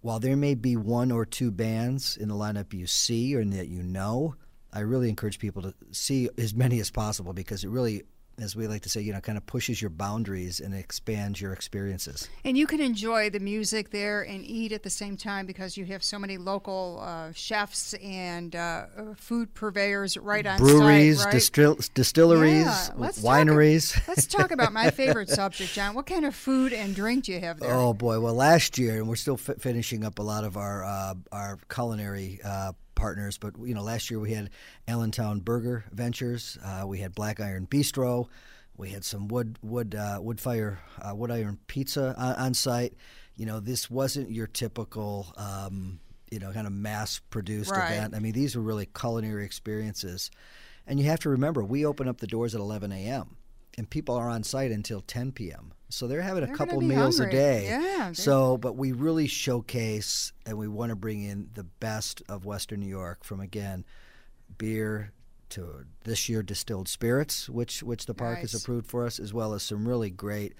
while 0.00 0.20
there 0.20 0.36
may 0.36 0.54
be 0.54 0.76
one 0.76 1.10
or 1.10 1.24
two 1.24 1.50
bands 1.50 2.16
in 2.16 2.28
the 2.28 2.34
lineup 2.34 2.72
you 2.72 2.86
see 2.86 3.34
or 3.34 3.44
that 3.44 3.68
you 3.68 3.82
know, 3.82 4.34
I 4.72 4.80
really 4.80 5.08
encourage 5.08 5.38
people 5.38 5.62
to 5.62 5.74
see 5.90 6.28
as 6.38 6.54
many 6.54 6.80
as 6.80 6.90
possible 6.90 7.32
because 7.32 7.64
it 7.64 7.68
really, 7.68 8.04
as 8.42 8.56
we 8.56 8.66
like 8.66 8.82
to 8.82 8.88
say, 8.88 9.00
you 9.00 9.12
know, 9.12 9.20
kind 9.20 9.38
of 9.38 9.46
pushes 9.46 9.80
your 9.80 9.90
boundaries 9.90 10.60
and 10.60 10.74
expands 10.74 11.40
your 11.40 11.52
experiences. 11.52 12.28
And 12.44 12.56
you 12.56 12.66
can 12.66 12.80
enjoy 12.80 13.30
the 13.30 13.40
music 13.40 13.90
there 13.90 14.22
and 14.22 14.44
eat 14.44 14.72
at 14.72 14.82
the 14.82 14.90
same 14.90 15.16
time 15.16 15.46
because 15.46 15.76
you 15.76 15.84
have 15.86 16.02
so 16.02 16.18
many 16.18 16.36
local 16.38 17.00
uh, 17.02 17.32
chefs 17.32 17.94
and 17.94 18.54
uh, 18.56 18.86
food 19.16 19.54
purveyors 19.54 20.16
right 20.16 20.46
on 20.46 20.58
Breweries, 20.58 21.18
site. 21.18 21.26
Right? 21.26 21.34
distil- 21.34 21.94
distilleries, 21.94 22.64
Yeah, 22.66 22.88
let's 22.96 23.22
wineries. 23.22 23.94
Talk, 23.94 24.08
let's 24.08 24.26
talk 24.26 24.50
about 24.52 24.72
my 24.72 24.90
favorite 24.90 25.28
subject, 25.28 25.72
John. 25.74 25.94
What 25.94 26.06
kind 26.06 26.24
of 26.24 26.34
food 26.34 26.72
and 26.72 26.94
drink 26.94 27.24
do 27.24 27.32
you 27.32 27.40
have 27.40 27.60
there? 27.60 27.72
Oh 27.74 27.92
boy! 27.94 28.20
Well, 28.20 28.34
last 28.34 28.78
year, 28.78 28.96
and 28.96 29.08
we're 29.08 29.16
still 29.16 29.36
fi- 29.36 29.54
finishing 29.54 30.04
up 30.04 30.18
a 30.18 30.22
lot 30.22 30.44
of 30.44 30.56
our 30.56 30.84
uh, 30.84 31.14
our 31.32 31.58
culinary 31.68 32.40
uh, 32.44 32.72
partners. 33.00 33.38
But 33.38 33.54
you 33.64 33.74
know, 33.74 33.82
last 33.82 34.10
year 34.10 34.20
we 34.20 34.32
had 34.32 34.50
Allentown 34.86 35.40
Burger 35.40 35.84
Ventures. 35.92 36.58
Uh, 36.64 36.84
we 36.86 36.98
had 36.98 37.14
Black 37.14 37.40
Iron 37.40 37.66
Bistro. 37.66 38.28
We 38.76 38.90
had 38.90 39.04
some 39.04 39.28
wood 39.28 39.58
wood 39.62 39.94
uh, 39.94 40.18
wood 40.20 40.40
fire 40.40 40.78
uh, 41.00 41.14
wood 41.14 41.30
iron 41.30 41.58
pizza 41.66 42.14
on, 42.16 42.34
on 42.34 42.54
site. 42.54 42.94
You 43.36 43.46
know, 43.46 43.58
this 43.60 43.90
wasn't 43.90 44.30
your 44.30 44.46
typical. 44.46 45.32
Um, 45.36 46.00
you 46.30 46.38
know, 46.38 46.52
kind 46.52 46.68
of 46.68 46.72
mass 46.72 47.18
produced 47.30 47.72
Right. 47.72 47.90
event. 47.90 48.14
I 48.14 48.20
mean, 48.20 48.30
these 48.30 48.54
were 48.54 48.62
really 48.62 48.86
culinary 48.86 49.44
experiences. 49.44 50.30
And 50.86 51.00
you 51.00 51.06
have 51.06 51.18
to 51.20 51.28
remember, 51.28 51.64
we 51.64 51.84
open 51.84 52.06
up 52.06 52.18
the 52.18 52.28
doors 52.28 52.54
at 52.54 52.60
11 52.60 52.92
a.m. 52.92 53.34
and 53.76 53.90
people 53.90 54.14
are 54.14 54.28
on 54.28 54.44
site 54.44 54.70
until 54.70 55.00
10 55.00 55.32
p.m. 55.32 55.72
So 55.90 56.06
they're 56.06 56.22
having 56.22 56.44
They're 56.44 56.54
a 56.54 56.56
couple 56.56 56.80
meals 56.80 57.18
hungry. 57.18 57.36
a 57.36 57.40
day. 57.40 57.64
Yeah, 57.66 58.12
So, 58.12 58.56
but 58.56 58.76
we 58.76 58.92
really 58.92 59.26
showcase 59.26 60.32
and 60.46 60.56
we 60.56 60.68
want 60.68 60.90
to 60.90 60.96
bring 60.96 61.22
in 61.22 61.50
the 61.54 61.64
best 61.64 62.22
of 62.28 62.44
Western 62.44 62.80
New 62.80 62.86
York 62.86 63.24
from 63.24 63.40
again 63.40 63.84
beer 64.56 65.12
to 65.50 65.84
this 66.04 66.28
year 66.28 66.42
distilled 66.42 66.88
spirits, 66.88 67.48
which 67.48 67.82
which 67.82 68.06
the 68.06 68.14
park 68.14 68.38
has 68.38 68.54
approved 68.54 68.86
for 68.86 69.04
us, 69.04 69.18
as 69.18 69.34
well 69.34 69.52
as 69.52 69.62
some 69.64 69.86
really 69.86 70.10
great 70.10 70.54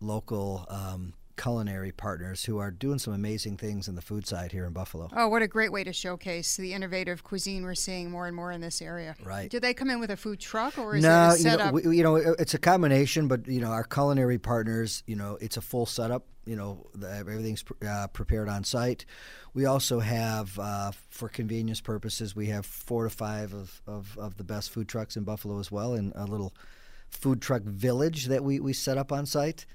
local 0.00 0.64
um, 0.68 1.12
culinary 1.36 1.92
partners 1.92 2.44
who 2.44 2.58
are 2.58 2.70
doing 2.70 2.98
some 2.98 3.12
amazing 3.12 3.56
things 3.56 3.88
in 3.88 3.94
the 3.94 4.02
food 4.02 4.26
side 4.26 4.52
here 4.52 4.66
in 4.66 4.72
Buffalo. 4.72 5.08
Oh, 5.16 5.28
what 5.28 5.42
a 5.42 5.48
great 5.48 5.72
way 5.72 5.84
to 5.84 5.92
showcase 5.92 6.56
the 6.56 6.72
innovative 6.72 7.24
cuisine 7.24 7.62
we're 7.62 7.74
seeing 7.74 8.10
more 8.10 8.26
and 8.26 8.36
more 8.36 8.52
in 8.52 8.60
this 8.60 8.82
area. 8.82 9.16
Right. 9.24 9.50
Do 9.50 9.60
they 9.60 9.74
come 9.74 9.90
in 9.90 10.00
with 10.00 10.10
a 10.10 10.16
food 10.16 10.40
truck 10.40 10.78
or 10.78 10.96
is 10.96 11.02
no, 11.02 11.30
it 11.30 11.40
a 11.40 11.50
you 11.50 11.56
know, 11.56 11.70
we, 11.72 11.96
you 11.96 12.02
know, 12.02 12.16
it's 12.16 12.54
a 12.54 12.58
combination, 12.58 13.28
but 13.28 13.46
you 13.46 13.60
know, 13.60 13.70
our 13.70 13.84
culinary 13.84 14.38
partners, 14.38 15.02
you 15.06 15.16
know, 15.16 15.38
it's 15.40 15.56
a 15.56 15.62
full 15.62 15.86
setup. 15.86 16.26
You 16.44 16.56
know, 16.56 16.86
the, 16.94 17.08
everything's 17.08 17.62
pr- 17.62 17.74
uh, 17.86 18.08
prepared 18.08 18.48
on 18.48 18.64
site. 18.64 19.04
We 19.54 19.66
also 19.66 20.00
have, 20.00 20.58
uh, 20.58 20.90
for 21.08 21.28
convenience 21.28 21.80
purposes, 21.80 22.34
we 22.34 22.46
have 22.46 22.66
four 22.66 23.04
to 23.04 23.10
five 23.10 23.52
of, 23.52 23.80
of, 23.86 24.18
of 24.18 24.36
the 24.38 24.44
best 24.44 24.70
food 24.70 24.88
trucks 24.88 25.16
in 25.16 25.22
Buffalo 25.22 25.60
as 25.60 25.70
well, 25.70 25.94
and 25.94 26.12
a 26.16 26.24
little 26.24 26.52
food 27.10 27.40
truck 27.40 27.62
village 27.62 28.26
that 28.26 28.42
we, 28.42 28.58
we 28.58 28.72
set 28.72 28.98
up 28.98 29.12
on 29.12 29.24
site. 29.24 29.66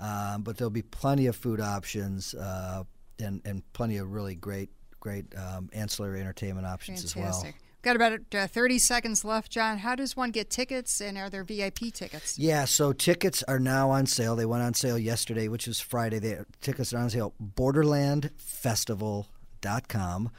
Um, 0.00 0.42
but 0.42 0.56
there'll 0.56 0.70
be 0.70 0.82
plenty 0.82 1.26
of 1.26 1.36
food 1.36 1.60
options 1.60 2.34
uh, 2.34 2.84
and 3.20 3.40
and 3.44 3.62
plenty 3.72 3.98
of 3.98 4.12
really 4.12 4.34
great 4.34 4.70
great 5.00 5.26
um, 5.36 5.68
ancillary 5.72 6.20
entertainment 6.20 6.66
options 6.66 7.04
as 7.04 7.16
well. 7.16 7.32
Fantastic. 7.32 7.56
Got 7.82 7.96
about 7.96 8.20
uh, 8.32 8.46
30 8.46 8.78
seconds 8.78 9.24
left, 9.24 9.50
John. 9.50 9.78
How 9.78 9.96
does 9.96 10.16
one 10.16 10.30
get 10.30 10.50
tickets, 10.50 11.00
and 11.00 11.18
are 11.18 11.28
there 11.28 11.42
VIP 11.42 11.92
tickets? 11.92 12.38
Yeah, 12.38 12.64
so 12.64 12.92
tickets 12.92 13.42
are 13.48 13.58
now 13.58 13.90
on 13.90 14.06
sale. 14.06 14.36
They 14.36 14.46
went 14.46 14.62
on 14.62 14.74
sale 14.74 14.96
yesterday, 14.96 15.48
which 15.48 15.66
was 15.66 15.80
Friday. 15.80 16.20
The 16.20 16.46
tickets 16.60 16.94
are 16.94 16.98
on 16.98 17.10
sale. 17.10 17.34
BorderlandFestival.com. 17.56 20.30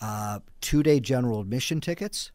Uh, 0.00 0.38
two 0.62 0.82
day 0.82 0.98
general 1.00 1.40
admission 1.40 1.82
tickets, 1.82 2.32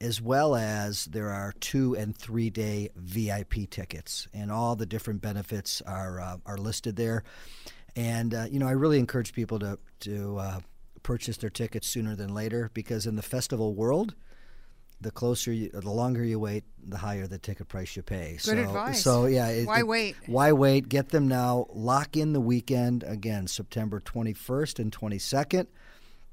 as 0.00 0.20
well 0.20 0.54
as 0.54 1.06
there 1.06 1.30
are 1.30 1.52
two 1.60 1.96
and 1.96 2.16
three 2.16 2.50
day 2.50 2.90
VIP 2.96 3.70
tickets, 3.70 4.28
and 4.34 4.50
all 4.50 4.76
the 4.76 4.86
different 4.86 5.22
benefits 5.22 5.82
are 5.82 6.20
uh, 6.20 6.36
are 6.46 6.58
listed 6.58 6.96
there. 6.96 7.24
And 7.94 8.34
uh, 8.34 8.46
you 8.50 8.58
know, 8.58 8.68
I 8.68 8.72
really 8.72 8.98
encourage 8.98 9.32
people 9.32 9.58
to 9.60 9.78
to 10.00 10.38
uh, 10.38 10.60
purchase 11.02 11.36
their 11.38 11.50
tickets 11.50 11.86
sooner 11.86 12.14
than 12.16 12.34
later 12.34 12.70
because 12.74 13.06
in 13.06 13.16
the 13.16 13.22
festival 13.22 13.74
world, 13.74 14.14
the 15.00 15.10
closer 15.10 15.52
you, 15.52 15.70
the 15.70 15.90
longer 15.90 16.24
you 16.24 16.38
wait, 16.38 16.64
the 16.86 16.98
higher 16.98 17.26
the 17.26 17.38
ticket 17.38 17.68
price 17.68 17.96
you 17.96 18.02
pay. 18.02 18.32
Good 18.32 18.40
so, 18.40 18.52
advice. 18.52 19.02
So 19.02 19.26
yeah, 19.26 19.48
it- 19.48 19.66
Why 19.66 19.80
it- 19.80 19.86
wait? 19.86 20.16
Why 20.26 20.52
wait? 20.52 20.88
Get 20.88 21.10
them 21.10 21.28
now. 21.28 21.66
Lock 21.70 22.16
in 22.16 22.32
the 22.32 22.40
weekend 22.40 23.02
again, 23.04 23.46
September 23.46 24.00
21st 24.00 24.78
and 24.78 24.92
22nd. 24.92 25.66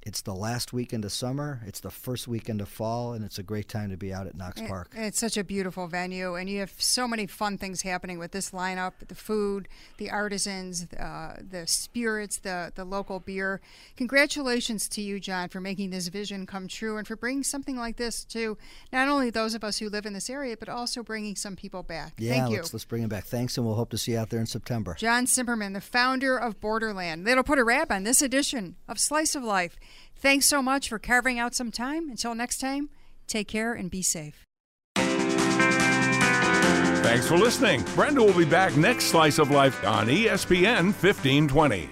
It's 0.05 0.21
the 0.21 0.33
last 0.35 0.73
weekend 0.73 1.05
of 1.05 1.13
summer. 1.13 1.61
It's 1.65 1.79
the 1.79 1.89
first 1.89 2.27
weekend 2.27 2.59
of 2.59 2.67
fall, 2.67 3.13
and 3.13 3.23
it's 3.23 3.39
a 3.39 3.43
great 3.43 3.69
time 3.69 3.89
to 3.89 3.95
be 3.95 4.13
out 4.13 4.27
at 4.27 4.35
Knox 4.35 4.59
It- 4.59 4.67
Park. 4.67 4.91
It's 4.93 5.17
such 5.17 5.37
a 5.37 5.45
beautiful 5.45 5.87
venue, 5.87 6.35
and 6.35 6.49
you 6.49 6.59
have 6.59 6.73
so 6.77 7.07
many 7.07 7.25
fun 7.25 7.57
things 7.57 7.83
happening 7.83 8.19
with 8.19 8.31
this 8.31 8.49
lineup: 8.51 8.91
the 9.07 9.15
food, 9.15 9.69
the 9.97 10.11
artisans, 10.11 10.87
uh, 10.99 11.37
the 11.49 11.65
spirits, 11.67 12.37
the 12.37 12.73
the 12.75 12.83
local 12.83 13.21
beer. 13.21 13.61
Congratulations 13.95 14.89
to 14.89 15.01
you, 15.01 15.21
John, 15.21 15.47
for 15.47 15.61
making 15.61 15.91
this 15.91 16.09
vision 16.09 16.45
come 16.45 16.67
true 16.67 16.97
and 16.97 17.07
for 17.07 17.15
bringing 17.15 17.43
something 17.43 17.77
like 17.77 17.95
this 17.95 18.25
to 18.25 18.57
not 18.91 19.07
only 19.07 19.29
those 19.29 19.53
of 19.55 19.63
us 19.63 19.77
who 19.77 19.87
live 19.89 20.05
in 20.05 20.11
this 20.11 20.29
area, 20.29 20.57
but 20.57 20.67
also 20.67 21.01
bringing 21.01 21.37
some 21.37 21.55
people 21.55 21.81
back. 21.81 22.13
Yeah, 22.17 22.33
Thank 22.33 22.49
you. 22.51 22.57
let's 22.57 22.73
let's 22.73 22.85
bring 22.85 23.01
them 23.03 23.09
back. 23.09 23.23
Thanks, 23.23 23.57
and 23.57 23.65
we'll 23.65 23.75
hope 23.75 23.89
to 23.91 23.97
see 23.97 24.11
you 24.11 24.17
out 24.17 24.29
there 24.31 24.41
in 24.41 24.47
September. 24.47 24.95
John 24.99 25.25
Simperman, 25.27 25.73
the 25.73 25.79
founder 25.81 26.37
of 26.37 26.59
Borderland. 26.59 27.25
That'll 27.25 27.43
put 27.45 27.57
a 27.57 27.63
wrap 27.63 27.89
on 27.89 28.03
this 28.03 28.21
edition 28.21 28.75
of 28.89 28.99
Slice 28.99 29.33
of 29.33 29.43
Life. 29.43 29.77
Thanks 30.23 30.45
so 30.45 30.61
much 30.61 30.87
for 30.87 30.99
carving 30.99 31.37
out 31.37 31.53
some 31.53 31.69
time. 31.69 32.09
Until 32.09 32.33
next 32.33 32.59
time, 32.59 32.87
take 33.27 33.49
care 33.49 33.73
and 33.73 33.91
be 33.91 34.01
safe. 34.01 34.45
Thanks 37.03 37.27
for 37.27 37.37
listening. 37.37 37.83
Brenda 37.93 38.23
will 38.23 38.33
be 38.33 38.45
back 38.45 38.77
next 38.77 39.07
Slice 39.07 39.37
of 39.37 39.51
Life 39.51 39.85
on 39.85 40.07
ESPN 40.07 40.93
1520. 40.93 41.89